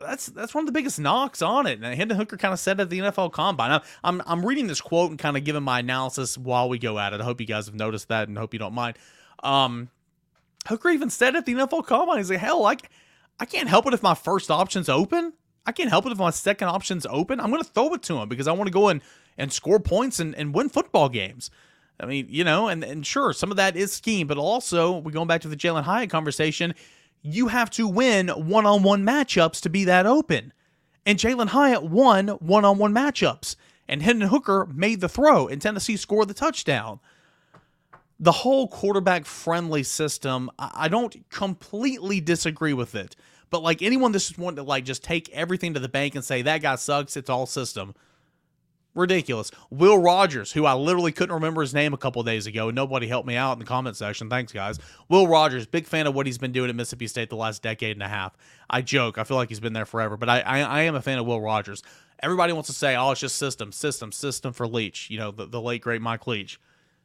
That's 0.00 0.26
that's 0.26 0.54
one 0.54 0.62
of 0.62 0.66
the 0.66 0.72
biggest 0.72 0.98
knocks 0.98 1.40
on 1.40 1.66
it. 1.66 1.80
And 1.80 1.94
Hendon 1.94 2.18
Hooker 2.18 2.36
kind 2.36 2.52
of 2.52 2.58
said 2.58 2.80
at 2.80 2.90
the 2.90 2.98
NFL 2.98 3.32
Combine. 3.32 3.70
Now, 3.70 3.82
I'm 4.02 4.20
I'm 4.26 4.44
reading 4.44 4.66
this 4.66 4.80
quote 4.80 5.10
and 5.10 5.18
kind 5.18 5.36
of 5.36 5.44
giving 5.44 5.62
my 5.62 5.78
analysis 5.80 6.36
while 6.36 6.68
we 6.68 6.78
go 6.78 6.98
at 6.98 7.12
it. 7.12 7.20
I 7.20 7.24
hope 7.24 7.40
you 7.40 7.46
guys 7.46 7.66
have 7.66 7.74
noticed 7.74 8.08
that 8.08 8.28
and 8.28 8.36
hope 8.36 8.52
you 8.52 8.58
don't 8.58 8.74
mind. 8.74 8.98
Um, 9.42 9.88
Hooker 10.66 10.90
even 10.90 11.10
said 11.10 11.36
at 11.36 11.46
the 11.46 11.54
NFL 11.54 11.86
Combine, 11.86 12.18
he's 12.18 12.30
like, 12.30 12.38
hell, 12.38 12.62
like 12.62 12.90
I 13.38 13.44
can't 13.44 13.68
help 13.68 13.86
it 13.86 13.94
if 13.94 14.02
my 14.02 14.14
first 14.14 14.50
option's 14.50 14.88
open. 14.88 15.32
I 15.66 15.72
can't 15.72 15.90
help 15.90 16.06
it 16.06 16.12
if 16.12 16.18
my 16.18 16.30
second 16.30 16.68
option's 16.68 17.06
open. 17.08 17.40
I'm 17.40 17.50
going 17.50 17.62
to 17.62 17.68
throw 17.68 17.92
it 17.94 18.02
to 18.04 18.18
him 18.18 18.28
because 18.28 18.48
I 18.48 18.52
want 18.52 18.68
to 18.68 18.72
go 18.72 18.88
and, 18.88 19.00
and 19.38 19.52
score 19.52 19.80
points 19.80 20.20
and, 20.20 20.34
and 20.34 20.54
win 20.54 20.68
football 20.68 21.08
games. 21.08 21.50
I 21.98 22.06
mean, 22.06 22.26
you 22.30 22.44
know, 22.44 22.68
and, 22.68 22.82
and 22.82 23.06
sure, 23.06 23.32
some 23.32 23.50
of 23.50 23.58
that 23.58 23.76
is 23.76 23.92
scheme, 23.92 24.26
but 24.26 24.38
also 24.38 24.98
we're 24.98 25.12
going 25.12 25.28
back 25.28 25.42
to 25.42 25.48
the 25.48 25.56
Jalin 25.56 25.82
Hyatt 25.82 26.10
conversation. 26.10 26.74
You 27.22 27.48
have 27.48 27.70
to 27.70 27.86
win 27.86 28.28
one 28.28 28.64
on 28.64 28.82
one 28.82 29.04
matchups 29.04 29.60
to 29.62 29.68
be 29.68 29.84
that 29.84 30.06
open. 30.06 30.52
And 31.04 31.18
Jalin 31.18 31.48
Hyatt 31.48 31.84
won 31.84 32.28
one 32.28 32.64
on 32.64 32.78
one 32.78 32.94
matchups. 32.94 33.56
And 33.88 34.02
Hendon 34.02 34.28
Hooker 34.28 34.66
made 34.72 35.00
the 35.00 35.08
throw, 35.08 35.48
and 35.48 35.60
Tennessee 35.60 35.96
scored 35.96 36.28
the 36.28 36.34
touchdown. 36.34 37.00
The 38.20 38.32
whole 38.32 38.68
quarterback 38.68 39.24
friendly 39.24 39.82
system, 39.82 40.50
I 40.58 40.88
don't 40.88 41.28
completely 41.30 42.20
disagree 42.20 42.74
with 42.74 42.94
it. 42.94 43.16
But 43.48 43.62
like 43.62 43.82
anyone 43.82 44.12
that's 44.12 44.28
just 44.28 44.38
wanting 44.38 44.56
to 44.56 44.62
like 44.62 44.84
just 44.84 45.02
take 45.02 45.30
everything 45.30 45.74
to 45.74 45.80
the 45.80 45.88
bank 45.88 46.14
and 46.14 46.24
say 46.24 46.42
that 46.42 46.62
guy 46.62 46.76
sucks, 46.76 47.16
it's 47.16 47.30
all 47.30 47.46
system. 47.46 47.94
Ridiculous. 48.94 49.50
Will 49.70 49.98
Rogers, 49.98 50.52
who 50.52 50.66
I 50.66 50.74
literally 50.74 51.12
couldn't 51.12 51.34
remember 51.34 51.62
his 51.62 51.72
name 51.72 51.94
a 51.94 51.96
couple 51.96 52.22
days 52.24 52.46
ago, 52.46 52.68
and 52.68 52.76
nobody 52.76 53.06
helped 53.06 53.26
me 53.26 53.36
out 53.36 53.52
in 53.52 53.60
the 53.60 53.64
comment 53.64 53.96
section. 53.96 54.28
Thanks, 54.28 54.52
guys. 54.52 54.78
Will 55.08 55.28
Rogers, 55.28 55.64
big 55.64 55.86
fan 55.86 56.06
of 56.06 56.14
what 56.14 56.26
he's 56.26 56.38
been 56.38 56.52
doing 56.52 56.68
at 56.68 56.76
Mississippi 56.76 57.06
State 57.06 57.30
the 57.30 57.36
last 57.36 57.62
decade 57.62 57.96
and 57.96 58.02
a 58.02 58.08
half. 58.08 58.36
I 58.68 58.82
joke. 58.82 59.16
I 59.16 59.24
feel 59.24 59.36
like 59.36 59.48
he's 59.48 59.60
been 59.60 59.72
there 59.72 59.86
forever, 59.86 60.16
but 60.16 60.28
I, 60.28 60.40
I, 60.40 60.60
I 60.60 60.82
am 60.82 60.96
a 60.96 61.02
fan 61.02 61.18
of 61.18 61.26
Will 61.26 61.40
Rogers. 61.40 61.84
Everybody 62.20 62.52
wants 62.52 62.66
to 62.66 62.74
say, 62.74 62.96
oh, 62.96 63.12
it's 63.12 63.20
just 63.20 63.36
system, 63.36 63.70
system, 63.72 64.12
system 64.12 64.52
for 64.52 64.66
Leach. 64.66 65.08
You 65.08 65.18
know, 65.18 65.30
the, 65.30 65.46
the 65.46 65.60
late, 65.60 65.82
great 65.82 66.02
Mike 66.02 66.26
Leach. 66.26 66.60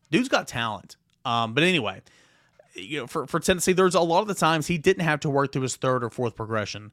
Dude's 0.09 0.27
got 0.27 0.47
talent. 0.47 0.97
Um, 1.25 1.53
but 1.53 1.63
anyway, 1.63 2.01
you 2.75 3.01
know, 3.01 3.07
for, 3.07 3.27
for 3.27 3.39
Tennessee, 3.39 3.73
there's 3.73 3.95
a 3.95 4.01
lot 4.01 4.21
of 4.21 4.27
the 4.27 4.35
times 4.35 4.67
he 4.67 4.77
didn't 4.77 5.03
have 5.03 5.19
to 5.21 5.29
work 5.29 5.51
through 5.51 5.63
his 5.63 5.75
third 5.75 6.03
or 6.03 6.09
fourth 6.09 6.35
progression. 6.35 6.91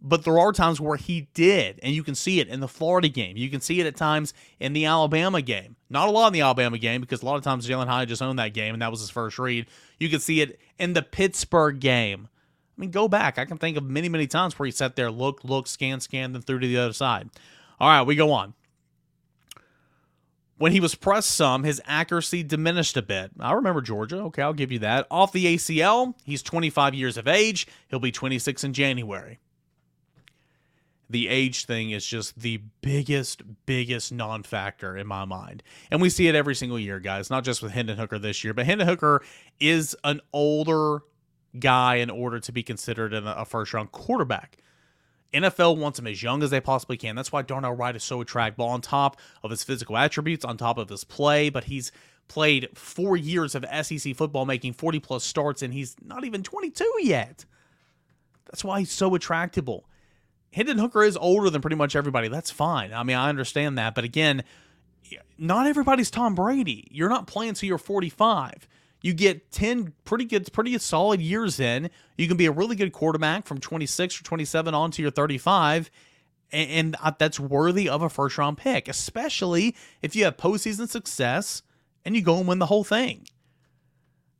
But 0.00 0.24
there 0.24 0.38
are 0.38 0.52
times 0.52 0.80
where 0.80 0.98
he 0.98 1.28
did, 1.32 1.80
and 1.82 1.94
you 1.94 2.02
can 2.02 2.14
see 2.14 2.38
it 2.38 2.48
in 2.48 2.60
the 2.60 2.68
Florida 2.68 3.08
game. 3.08 3.38
You 3.38 3.48
can 3.48 3.62
see 3.62 3.80
it 3.80 3.86
at 3.86 3.96
times 3.96 4.34
in 4.60 4.74
the 4.74 4.84
Alabama 4.84 5.40
game. 5.40 5.76
Not 5.88 6.08
a 6.08 6.10
lot 6.10 6.26
in 6.26 6.34
the 6.34 6.42
Alabama 6.42 6.76
game 6.76 7.00
because 7.00 7.22
a 7.22 7.26
lot 7.26 7.36
of 7.36 7.42
times 7.42 7.66
Jalin 7.66 7.86
Hyatt 7.86 8.10
just 8.10 8.20
owned 8.20 8.38
that 8.38 8.52
game, 8.52 8.74
and 8.74 8.82
that 8.82 8.90
was 8.90 9.00
his 9.00 9.08
first 9.08 9.38
read. 9.38 9.66
You 9.98 10.10
can 10.10 10.20
see 10.20 10.42
it 10.42 10.60
in 10.78 10.92
the 10.92 11.02
Pittsburgh 11.02 11.80
game. 11.80 12.28
I 12.76 12.80
mean, 12.80 12.90
go 12.90 13.08
back. 13.08 13.38
I 13.38 13.44
can 13.44 13.56
think 13.56 13.78
of 13.78 13.84
many, 13.84 14.08
many 14.08 14.26
times 14.26 14.58
where 14.58 14.66
he 14.66 14.72
sat 14.72 14.96
there, 14.96 15.10
look, 15.10 15.42
look, 15.42 15.66
scan, 15.66 16.00
scan, 16.00 16.32
then 16.32 16.42
through 16.42 16.58
to 16.58 16.66
the 16.66 16.76
other 16.76 16.92
side. 16.92 17.30
All 17.80 17.88
right, 17.88 18.02
we 18.02 18.14
go 18.14 18.32
on. 18.32 18.52
When 20.56 20.72
he 20.72 20.80
was 20.80 20.94
pressed 20.94 21.30
some, 21.30 21.64
his 21.64 21.82
accuracy 21.84 22.42
diminished 22.42 22.96
a 22.96 23.02
bit. 23.02 23.32
I 23.40 23.52
remember 23.52 23.80
Georgia. 23.80 24.18
Okay, 24.24 24.42
I'll 24.42 24.52
give 24.52 24.70
you 24.70 24.78
that. 24.80 25.06
Off 25.10 25.32
the 25.32 25.56
ACL, 25.56 26.14
he's 26.24 26.42
25 26.42 26.94
years 26.94 27.16
of 27.16 27.26
age. 27.26 27.66
He'll 27.88 27.98
be 27.98 28.12
26 28.12 28.62
in 28.62 28.72
January. 28.72 29.40
The 31.10 31.28
age 31.28 31.66
thing 31.66 31.90
is 31.90 32.06
just 32.06 32.38
the 32.40 32.62
biggest, 32.80 33.42
biggest 33.66 34.12
non 34.12 34.42
factor 34.42 34.96
in 34.96 35.06
my 35.06 35.24
mind. 35.24 35.62
And 35.90 36.00
we 36.00 36.08
see 36.08 36.28
it 36.28 36.34
every 36.34 36.54
single 36.54 36.78
year, 36.78 36.98
guys, 36.98 37.30
not 37.30 37.44
just 37.44 37.62
with 37.62 37.72
Hendon 37.72 37.98
Hooker 37.98 38.18
this 38.18 38.42
year, 38.42 38.54
but 38.54 38.64
Hendon 38.64 38.86
Hooker 38.88 39.22
is 39.60 39.94
an 40.04 40.20
older 40.32 41.00
guy 41.58 41.96
in 41.96 42.10
order 42.10 42.40
to 42.40 42.52
be 42.52 42.62
considered 42.62 43.12
a 43.12 43.44
first 43.44 43.74
round 43.74 43.92
quarterback. 43.92 44.58
NFL 45.34 45.76
wants 45.76 45.98
him 45.98 46.06
as 46.06 46.22
young 46.22 46.42
as 46.42 46.50
they 46.50 46.60
possibly 46.60 46.96
can. 46.96 47.16
That's 47.16 47.32
why 47.32 47.42
Darnell 47.42 47.72
Wright 47.72 47.96
is 47.96 48.04
so 48.04 48.20
attractive 48.20 48.60
on 48.60 48.80
top 48.80 49.18
of 49.42 49.50
his 49.50 49.64
physical 49.64 49.96
attributes, 49.96 50.44
on 50.44 50.56
top 50.56 50.78
of 50.78 50.88
his 50.88 51.04
play, 51.04 51.50
but 51.50 51.64
he's 51.64 51.92
played 52.28 52.68
four 52.74 53.16
years 53.16 53.54
of 53.54 53.64
SEC 53.82 54.14
football, 54.16 54.46
making 54.46 54.72
40 54.72 55.00
plus 55.00 55.24
starts, 55.24 55.62
and 55.62 55.74
he's 55.74 55.96
not 56.02 56.24
even 56.24 56.42
22 56.42 56.84
yet. 57.02 57.44
That's 58.46 58.64
why 58.64 58.80
he's 58.80 58.92
so 58.92 59.14
attractable. 59.14 59.88
Hendon 60.52 60.78
Hooker 60.78 61.02
is 61.02 61.16
older 61.16 61.50
than 61.50 61.60
pretty 61.60 61.76
much 61.76 61.96
everybody. 61.96 62.28
That's 62.28 62.50
fine. 62.50 62.92
I 62.92 63.02
mean, 63.02 63.16
I 63.16 63.28
understand 63.28 63.76
that. 63.76 63.94
But 63.94 64.04
again, 64.04 64.44
not 65.36 65.66
everybody's 65.66 66.10
Tom 66.10 66.34
Brady. 66.34 66.86
You're 66.90 67.08
not 67.08 67.26
playing 67.26 67.50
until 67.50 67.66
you're 67.66 67.78
45. 67.78 68.68
You 69.04 69.12
get 69.12 69.52
10 69.52 69.92
pretty 70.06 70.24
good, 70.24 70.50
pretty 70.50 70.78
solid 70.78 71.20
years 71.20 71.60
in. 71.60 71.90
You 72.16 72.26
can 72.26 72.38
be 72.38 72.46
a 72.46 72.50
really 72.50 72.74
good 72.74 72.94
quarterback 72.94 73.46
from 73.46 73.60
26 73.60 74.18
or 74.18 74.24
27 74.24 74.72
on 74.72 74.90
to 74.92 75.02
your 75.02 75.10
35. 75.10 75.90
And, 76.50 76.96
and 76.96 77.16
that's 77.18 77.38
worthy 77.38 77.86
of 77.86 78.00
a 78.00 78.08
first 78.08 78.38
round 78.38 78.56
pick, 78.56 78.88
especially 78.88 79.76
if 80.00 80.16
you 80.16 80.24
have 80.24 80.38
postseason 80.38 80.88
success 80.88 81.60
and 82.06 82.16
you 82.16 82.22
go 82.22 82.38
and 82.38 82.48
win 82.48 82.60
the 82.60 82.66
whole 82.66 82.82
thing. 82.82 83.26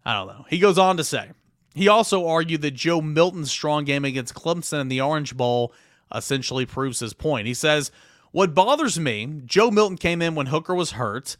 I 0.03 0.15
don't 0.15 0.29
know. 0.29 0.47
He 0.49 0.59
goes 0.59 0.79
on 0.79 0.97
to 0.97 1.05
say, 1.05 1.33
he 1.75 1.87
also 1.87 2.27
argued 2.27 2.63
that 2.63 2.71
Joe 2.71 3.03
Milton's 3.03 3.51
strong 3.51 3.85
game 3.85 4.07
against 4.07 4.33
Clemson 4.33 4.81
in 4.81 4.89
the 4.89 5.03
Orange 5.03 5.37
Bowl 5.37 5.75
essentially 6.15 6.65
proves 6.65 7.01
his 7.01 7.13
point. 7.13 7.47
He 7.47 7.53
says, 7.53 7.91
What 8.33 8.55
bothers 8.55 8.99
me, 8.99 9.43
Joe 9.45 9.71
Milton 9.71 9.99
came 9.99 10.23
in 10.23 10.35
when 10.35 10.47
Hooker 10.47 10.75
was 10.75 10.93
hurt 10.93 11.37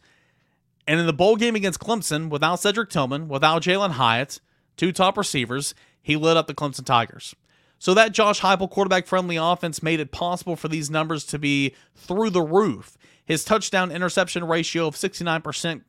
and 0.87 0.99
in 0.99 1.05
the 1.05 1.13
bowl 1.13 1.35
game 1.35 1.55
against 1.55 1.79
Clemson, 1.79 2.29
without 2.29 2.59
Cedric 2.59 2.89
Tillman, 2.89 3.27
without 3.27 3.63
Jalin 3.63 3.91
Hyatt, 3.91 4.39
two 4.77 4.91
top 4.91 5.17
receivers, 5.17 5.73
he 6.01 6.15
lit 6.15 6.37
up 6.37 6.47
the 6.47 6.53
Clemson 6.53 6.85
Tigers. 6.85 7.35
So 7.79 7.93
that 7.93 8.11
Josh 8.13 8.41
Heupel 8.41 8.69
quarterback 8.69 9.05
friendly 9.05 9.35
offense 9.35 9.83
made 9.83 9.99
it 9.99 10.11
possible 10.11 10.55
for 10.55 10.67
these 10.67 10.89
numbers 10.89 11.25
to 11.25 11.39
be 11.39 11.75
through 11.95 12.29
the 12.29 12.41
roof. 12.41 12.97
His 13.25 13.43
touchdown 13.43 13.91
interception 13.91 14.45
ratio 14.45 14.87
of 14.87 14.95
69% 14.95 15.81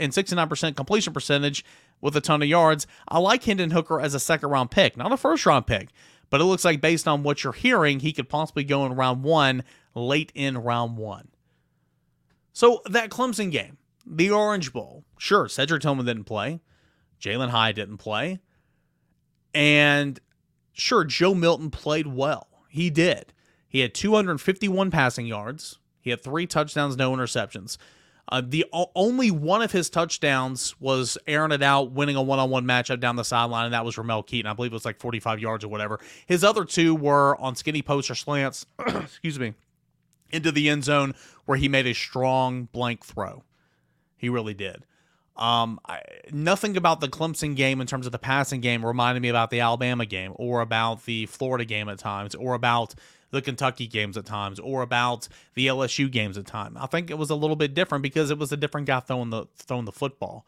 and 0.00 0.12
69% 0.12 0.76
completion 0.76 1.12
percentage 1.12 1.64
with 2.00 2.16
a 2.16 2.20
ton 2.20 2.42
of 2.42 2.48
yards. 2.48 2.86
I 3.08 3.18
like 3.18 3.44
Hendon 3.44 3.70
Hooker 3.70 4.00
as 4.00 4.14
a 4.14 4.20
second 4.20 4.50
round 4.50 4.70
pick, 4.70 4.96
not 4.96 5.12
a 5.12 5.16
first 5.16 5.46
round 5.46 5.66
pick, 5.66 5.88
but 6.30 6.40
it 6.40 6.44
looks 6.44 6.64
like 6.64 6.80
based 6.80 7.06
on 7.06 7.22
what 7.22 7.44
you're 7.44 7.52
hearing, 7.52 8.00
he 8.00 8.12
could 8.12 8.28
possibly 8.28 8.64
go 8.64 8.84
in 8.86 8.94
round 8.94 9.22
one, 9.22 9.64
late 9.94 10.32
in 10.34 10.58
round 10.58 10.96
one. 10.96 11.28
So 12.52 12.82
that 12.86 13.10
Clemson 13.10 13.50
game, 13.50 13.78
the 14.06 14.30
Orange 14.30 14.72
Bowl. 14.72 15.04
Sure, 15.18 15.48
Cedric 15.48 15.82
Tillman 15.82 16.06
didn't 16.06 16.24
play. 16.24 16.60
Jalin 17.20 17.50
Hyatt 17.50 17.76
didn't 17.76 17.98
play. 17.98 18.40
And 19.54 20.18
sure, 20.72 21.04
Joe 21.04 21.34
Milton 21.34 21.70
played 21.70 22.06
well. 22.06 22.48
He 22.68 22.90
did. 22.90 23.32
He 23.68 23.80
had 23.80 23.94
251 23.94 24.90
passing 24.90 25.26
yards. 25.26 25.78
He 26.00 26.10
had 26.10 26.22
three 26.22 26.46
touchdowns, 26.46 26.96
no 26.96 27.12
interceptions. 27.12 27.78
Uh, 28.28 28.42
the 28.44 28.64
o- 28.72 28.90
only 28.94 29.30
one 29.30 29.62
of 29.62 29.72
his 29.72 29.90
touchdowns 29.90 30.78
was 30.80 31.18
airing 31.26 31.52
it 31.52 31.62
out, 31.62 31.92
winning 31.92 32.16
a 32.16 32.22
one-on-one 32.22 32.64
matchup 32.64 32.98
down 32.98 33.16
the 33.16 33.24
sideline, 33.24 33.66
and 33.66 33.74
that 33.74 33.84
was 33.84 33.98
Ramel 33.98 34.22
Keaton. 34.22 34.50
I 34.50 34.54
believe 34.54 34.72
it 34.72 34.74
was 34.74 34.84
like 34.84 34.98
45 34.98 35.40
yards 35.40 35.64
or 35.64 35.68
whatever. 35.68 36.00
His 36.26 36.42
other 36.42 36.64
two 36.64 36.94
were 36.94 37.36
on 37.40 37.54
skinny 37.54 37.82
posts 37.82 38.10
or 38.10 38.14
slants. 38.14 38.66
excuse 38.86 39.38
me, 39.38 39.54
into 40.30 40.50
the 40.50 40.68
end 40.68 40.84
zone 40.84 41.14
where 41.44 41.58
he 41.58 41.68
made 41.68 41.86
a 41.86 41.94
strong 41.94 42.64
blank 42.72 43.04
throw. 43.04 43.44
He 44.24 44.30
really 44.30 44.54
did. 44.54 44.86
Um, 45.36 45.80
I, 45.86 46.00
nothing 46.32 46.76
about 46.76 47.00
the 47.00 47.08
Clemson 47.08 47.56
game 47.56 47.80
in 47.80 47.86
terms 47.86 48.06
of 48.06 48.12
the 48.12 48.18
passing 48.18 48.60
game 48.60 48.86
reminded 48.86 49.20
me 49.20 49.28
about 49.28 49.50
the 49.50 49.60
Alabama 49.60 50.06
game 50.06 50.32
or 50.36 50.60
about 50.60 51.04
the 51.04 51.26
Florida 51.26 51.64
game 51.64 51.88
at 51.88 51.98
times 51.98 52.34
or 52.34 52.54
about 52.54 52.94
the 53.32 53.42
Kentucky 53.42 53.86
games 53.86 54.16
at 54.16 54.24
times 54.24 54.58
or 54.60 54.82
about 54.82 55.28
the 55.54 55.66
LSU 55.66 56.10
games 56.10 56.38
at 56.38 56.46
times. 56.46 56.76
I 56.80 56.86
think 56.86 57.10
it 57.10 57.18
was 57.18 57.30
a 57.30 57.34
little 57.34 57.56
bit 57.56 57.74
different 57.74 58.02
because 58.02 58.30
it 58.30 58.38
was 58.38 58.52
a 58.52 58.56
different 58.56 58.86
guy 58.86 59.00
throwing 59.00 59.30
the 59.30 59.46
throwing 59.56 59.84
the 59.84 59.92
football. 59.92 60.46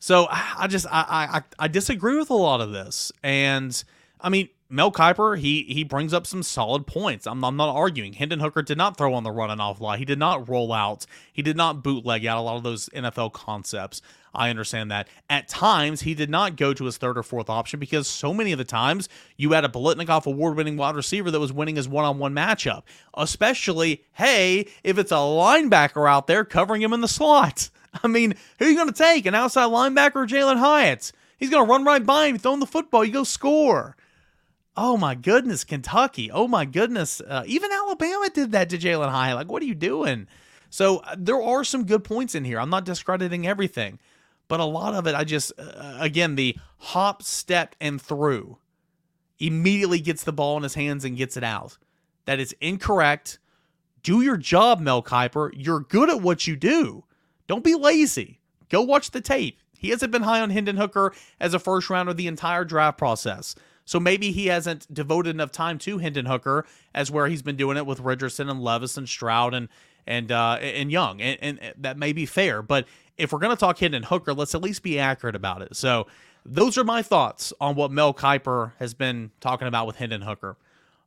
So 0.00 0.26
I 0.30 0.66
just 0.68 0.86
I 0.90 1.42
I, 1.58 1.64
I 1.64 1.68
disagree 1.68 2.18
with 2.18 2.30
a 2.30 2.34
lot 2.34 2.60
of 2.60 2.72
this, 2.72 3.12
and 3.22 3.82
I 4.20 4.28
mean 4.28 4.48
Mel 4.68 4.90
Kiper, 4.90 5.38
he 5.38 5.62
he 5.62 5.84
brings 5.84 6.12
up 6.12 6.26
some 6.26 6.42
solid 6.42 6.86
points. 6.86 7.26
I'm, 7.26 7.44
I'm 7.44 7.56
not 7.56 7.74
arguing. 7.74 8.14
Hendon 8.14 8.40
Hooker 8.40 8.62
did 8.62 8.76
not 8.76 8.96
throw 8.96 9.14
on 9.14 9.22
the 9.22 9.30
run 9.30 9.50
and 9.50 9.60
off 9.60 9.80
lie. 9.80 9.96
He 9.96 10.04
did 10.04 10.18
not 10.18 10.48
roll 10.48 10.72
out. 10.72 11.06
He 11.32 11.42
did 11.42 11.56
not 11.56 11.84
bootleg 11.84 12.26
out 12.26 12.38
a 12.38 12.40
lot 12.40 12.56
of 12.56 12.64
those 12.64 12.88
NFL 12.88 13.32
concepts. 13.32 14.02
I 14.34 14.50
understand 14.50 14.90
that. 14.90 15.08
At 15.30 15.48
times, 15.48 16.02
he 16.02 16.14
did 16.14 16.28
not 16.28 16.56
go 16.56 16.74
to 16.74 16.84
his 16.84 16.98
third 16.98 17.16
or 17.16 17.22
fourth 17.22 17.48
option 17.48 17.80
because 17.80 18.06
so 18.06 18.34
many 18.34 18.52
of 18.52 18.58
the 18.58 18.64
times 18.64 19.08
you 19.36 19.52
had 19.52 19.64
a 19.64 19.68
Biletnikoff 19.68 20.26
award 20.26 20.56
winning 20.56 20.76
wide 20.76 20.96
receiver 20.96 21.30
that 21.30 21.40
was 21.40 21.52
winning 21.52 21.76
his 21.76 21.88
one 21.88 22.04
on 22.04 22.18
one 22.18 22.34
matchup. 22.34 22.82
Especially, 23.16 24.04
hey, 24.14 24.66
if 24.84 24.98
it's 24.98 25.12
a 25.12 25.14
linebacker 25.14 26.08
out 26.08 26.26
there 26.26 26.44
covering 26.44 26.82
him 26.82 26.92
in 26.92 27.00
the 27.00 27.08
slot. 27.08 27.70
I 28.04 28.08
mean, 28.08 28.34
who 28.58 28.66
are 28.66 28.68
you 28.68 28.76
going 28.76 28.92
to 28.92 28.92
take? 28.92 29.26
An 29.26 29.34
outside 29.34 29.70
linebacker 29.70 30.16
or 30.16 30.26
Jalin 30.26 30.58
Hyatt? 30.58 31.12
He's 31.38 31.50
going 31.50 31.66
to 31.66 31.70
run 31.70 31.84
right 31.84 32.04
by 32.04 32.26
him, 32.26 32.38
throwing 32.38 32.60
the 32.60 32.66
football. 32.66 33.04
You 33.04 33.12
go 33.12 33.24
score. 33.24 33.95
Oh 34.76 34.96
my 34.96 35.14
goodness, 35.14 35.64
Kentucky. 35.64 36.30
Oh 36.30 36.46
my 36.46 36.64
goodness. 36.64 37.20
Uh, 37.20 37.44
even 37.46 37.72
Alabama 37.72 38.28
did 38.32 38.52
that 38.52 38.68
to 38.70 38.78
Jalin 38.78 39.10
High. 39.10 39.32
Like, 39.32 39.50
what 39.50 39.62
are 39.62 39.66
you 39.66 39.74
doing? 39.74 40.26
So 40.68 40.98
uh, 40.98 41.16
there 41.18 41.40
are 41.40 41.64
some 41.64 41.86
good 41.86 42.04
points 42.04 42.34
in 42.34 42.44
here. 42.44 42.60
I'm 42.60 42.70
not 42.70 42.84
discrediting 42.84 43.46
everything, 43.46 43.98
but 44.48 44.60
a 44.60 44.64
lot 44.64 44.94
of 44.94 45.06
it, 45.06 45.14
I 45.14 45.24
just, 45.24 45.52
uh, 45.58 45.96
again, 45.98 46.34
the 46.34 46.56
hop, 46.78 47.22
step, 47.22 47.74
and 47.80 48.00
through 48.00 48.58
immediately 49.38 50.00
gets 50.00 50.24
the 50.24 50.32
ball 50.32 50.56
in 50.56 50.62
his 50.62 50.74
hands 50.74 51.04
and 51.04 51.16
gets 51.16 51.36
it 51.36 51.44
out. 51.44 51.78
That 52.26 52.40
is 52.40 52.54
incorrect. 52.60 53.38
Do 54.02 54.20
your 54.20 54.36
job, 54.36 54.80
Mel 54.80 55.02
Kiper. 55.02 55.50
You're 55.54 55.80
good 55.80 56.10
at 56.10 56.20
what 56.20 56.46
you 56.46 56.56
do. 56.56 57.04
Don't 57.46 57.64
be 57.64 57.74
lazy. 57.74 58.40
Go 58.68 58.82
watch 58.82 59.10
the 59.10 59.20
tape. 59.20 59.60
He 59.78 59.90
hasn't 59.90 60.12
been 60.12 60.22
high 60.22 60.40
on 60.40 60.50
Hendon 60.50 60.76
Hooker 60.76 61.14
as 61.38 61.54
a 61.54 61.58
first 61.58 61.88
rounder 61.90 62.14
the 62.14 62.26
entire 62.26 62.64
draft 62.64 62.98
process. 62.98 63.54
So 63.86 63.98
maybe 63.98 64.32
he 64.32 64.48
hasn't 64.48 64.92
devoted 64.92 65.30
enough 65.30 65.52
time 65.52 65.78
to 65.78 65.98
Hendon 65.98 66.26
Hooker 66.26 66.66
as 66.92 67.10
where 67.10 67.28
he's 67.28 67.40
been 67.40 67.56
doing 67.56 67.76
it 67.76 67.86
with 67.86 68.00
Richardson 68.00 68.50
and 68.50 68.60
Levis 68.60 68.98
and 68.98 69.08
Stroud 69.08 69.54
and 69.54 69.68
and 70.06 70.30
uh, 70.30 70.58
and 70.60 70.92
Young, 70.92 71.20
and, 71.20 71.38
and 71.40 71.74
that 71.78 71.96
may 71.96 72.12
be 72.12 72.26
fair. 72.26 72.62
But 72.62 72.86
if 73.16 73.32
we're 73.32 73.40
to 73.40 73.56
talk 73.56 73.78
Hendon 73.78 74.04
Hooker, 74.04 74.34
let's 74.34 74.54
at 74.54 74.62
least 74.62 74.82
be 74.82 74.98
accurate 74.98 75.34
about 75.34 75.62
it. 75.62 75.74
So 75.74 76.06
those 76.44 76.78
are 76.78 76.84
my 76.84 77.02
thoughts 77.02 77.52
on 77.60 77.74
what 77.74 77.90
Mel 77.90 78.14
Kiper 78.14 78.72
has 78.78 78.94
been 78.94 79.30
talking 79.40 79.66
about 79.66 79.86
with 79.86 79.96
Hendon 79.96 80.22
Hooker. 80.22 80.56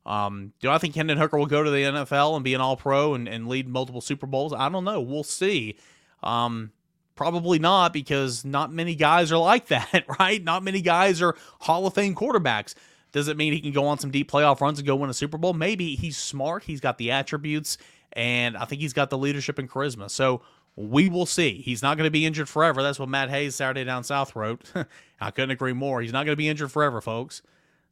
Um, 0.04 0.52
do 0.60 0.70
I 0.70 0.78
think 0.78 0.94
Hendon 0.94 1.18
Hooker 1.18 1.38
will 1.38 1.46
go 1.46 1.62
to 1.62 1.70
the 1.70 1.82
NFL 1.82 2.34
and 2.34 2.44
be 2.44 2.54
an 2.54 2.60
All 2.60 2.76
Pro 2.76 3.14
and, 3.14 3.28
and 3.28 3.48
lead 3.48 3.68
multiple 3.68 4.00
Super 4.00 4.26
Bowls? 4.26 4.52
I 4.52 4.68
don't 4.68 4.84
know. 4.84 5.00
We'll 5.00 5.22
see. 5.22 5.76
Um, 6.22 6.72
Probably 7.20 7.58
not 7.58 7.92
because 7.92 8.46
not 8.46 8.72
many 8.72 8.94
guys 8.94 9.30
are 9.30 9.36
like 9.36 9.66
that, 9.66 10.06
right? 10.18 10.42
Not 10.42 10.62
many 10.62 10.80
guys 10.80 11.20
are 11.20 11.36
Hall 11.60 11.86
of 11.86 11.92
Fame 11.92 12.14
quarterbacks. 12.14 12.74
Does 13.12 13.28
it 13.28 13.36
mean 13.36 13.52
he 13.52 13.60
can 13.60 13.72
go 13.72 13.86
on 13.88 13.98
some 13.98 14.10
deep 14.10 14.30
playoff 14.30 14.62
runs 14.62 14.78
and 14.78 14.86
go 14.86 14.96
win 14.96 15.10
a 15.10 15.12
Super 15.12 15.36
Bowl? 15.36 15.52
Maybe 15.52 15.96
he's 15.96 16.16
smart. 16.16 16.62
He's 16.62 16.80
got 16.80 16.96
the 16.96 17.10
attributes, 17.10 17.76
and 18.14 18.56
I 18.56 18.64
think 18.64 18.80
he's 18.80 18.94
got 18.94 19.10
the 19.10 19.18
leadership 19.18 19.58
and 19.58 19.68
charisma. 19.68 20.08
So 20.08 20.40
we 20.76 21.10
will 21.10 21.26
see. 21.26 21.60
He's 21.60 21.82
not 21.82 21.98
going 21.98 22.06
to 22.06 22.10
be 22.10 22.24
injured 22.24 22.48
forever. 22.48 22.82
That's 22.82 22.98
what 22.98 23.10
Matt 23.10 23.28
Hayes 23.28 23.54
Saturday 23.54 23.84
Down 23.84 24.02
South 24.02 24.34
wrote. 24.34 24.72
I 25.20 25.30
couldn't 25.30 25.50
agree 25.50 25.74
more. 25.74 26.00
He's 26.00 26.14
not 26.14 26.24
going 26.24 26.32
to 26.32 26.36
be 26.36 26.48
injured 26.48 26.72
forever, 26.72 27.02
folks. 27.02 27.42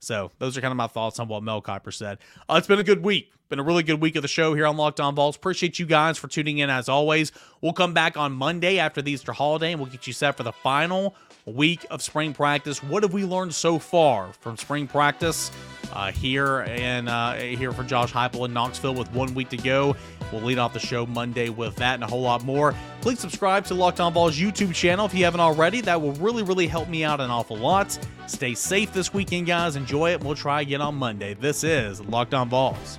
So 0.00 0.30
those 0.38 0.56
are 0.56 0.60
kind 0.60 0.70
of 0.70 0.76
my 0.76 0.86
thoughts 0.86 1.18
on 1.18 1.28
what 1.28 1.42
Mel 1.42 1.62
Kiper 1.62 1.92
said. 1.92 2.18
Uh, 2.48 2.54
it's 2.58 2.66
been 2.66 2.78
a 2.78 2.84
good 2.84 3.02
week. 3.02 3.32
Been 3.48 3.58
a 3.58 3.64
really 3.64 3.82
good 3.82 4.00
week 4.00 4.14
of 4.14 4.22
the 4.22 4.28
show 4.28 4.52
here 4.54 4.66
on 4.66 4.76
Locked 4.76 5.00
On 5.00 5.14
Vols. 5.14 5.34
Appreciate 5.34 5.78
you 5.78 5.86
guys 5.86 6.18
for 6.18 6.28
tuning 6.28 6.58
in 6.58 6.68
as 6.68 6.86
always. 6.86 7.32
We'll 7.62 7.72
come 7.72 7.94
back 7.94 8.16
on 8.16 8.32
Monday 8.32 8.78
after 8.78 9.00
the 9.00 9.10
Easter 9.10 9.32
holiday 9.32 9.72
and 9.72 9.80
we'll 9.80 9.90
get 9.90 10.06
you 10.06 10.12
set 10.12 10.36
for 10.36 10.42
the 10.42 10.52
final 10.52 11.14
week 11.48 11.84
of 11.90 12.02
spring 12.02 12.32
practice. 12.32 12.82
What 12.82 13.02
have 13.02 13.12
we 13.12 13.24
learned 13.24 13.54
so 13.54 13.78
far 13.78 14.32
from 14.32 14.56
spring 14.56 14.86
practice 14.86 15.50
uh, 15.92 16.12
here 16.12 16.60
and 16.60 17.08
uh, 17.08 17.34
here 17.34 17.72
for 17.72 17.82
Josh 17.84 18.12
Heupel 18.12 18.44
in 18.46 18.52
Knoxville 18.52 18.94
with 18.94 19.12
one 19.12 19.34
week 19.34 19.48
to 19.50 19.56
go? 19.56 19.96
We'll 20.32 20.42
lead 20.42 20.58
off 20.58 20.72
the 20.74 20.78
show 20.78 21.06
Monday 21.06 21.48
with 21.48 21.74
that 21.76 21.94
and 21.94 22.04
a 22.04 22.06
whole 22.06 22.20
lot 22.20 22.44
more. 22.44 22.74
Please 23.00 23.18
subscribe 23.18 23.64
to 23.66 23.74
Locked 23.74 24.00
On 24.00 24.12
Vols 24.12 24.38
YouTube 24.38 24.74
channel 24.74 25.06
if 25.06 25.14
you 25.14 25.24
haven't 25.24 25.40
already. 25.40 25.80
That 25.80 26.00
will 26.00 26.12
really, 26.12 26.42
really 26.42 26.66
help 26.66 26.88
me 26.88 27.02
out 27.04 27.20
an 27.20 27.30
awful 27.30 27.56
lot. 27.56 27.98
Stay 28.26 28.54
safe 28.54 28.92
this 28.92 29.14
weekend, 29.14 29.46
guys. 29.46 29.76
Enjoy 29.76 30.10
it. 30.12 30.22
We'll 30.22 30.34
try 30.34 30.60
again 30.60 30.82
on 30.82 30.96
Monday. 30.96 31.34
This 31.34 31.64
is 31.64 32.00
Locked 32.02 32.34
On 32.34 32.48
Vols. 32.48 32.98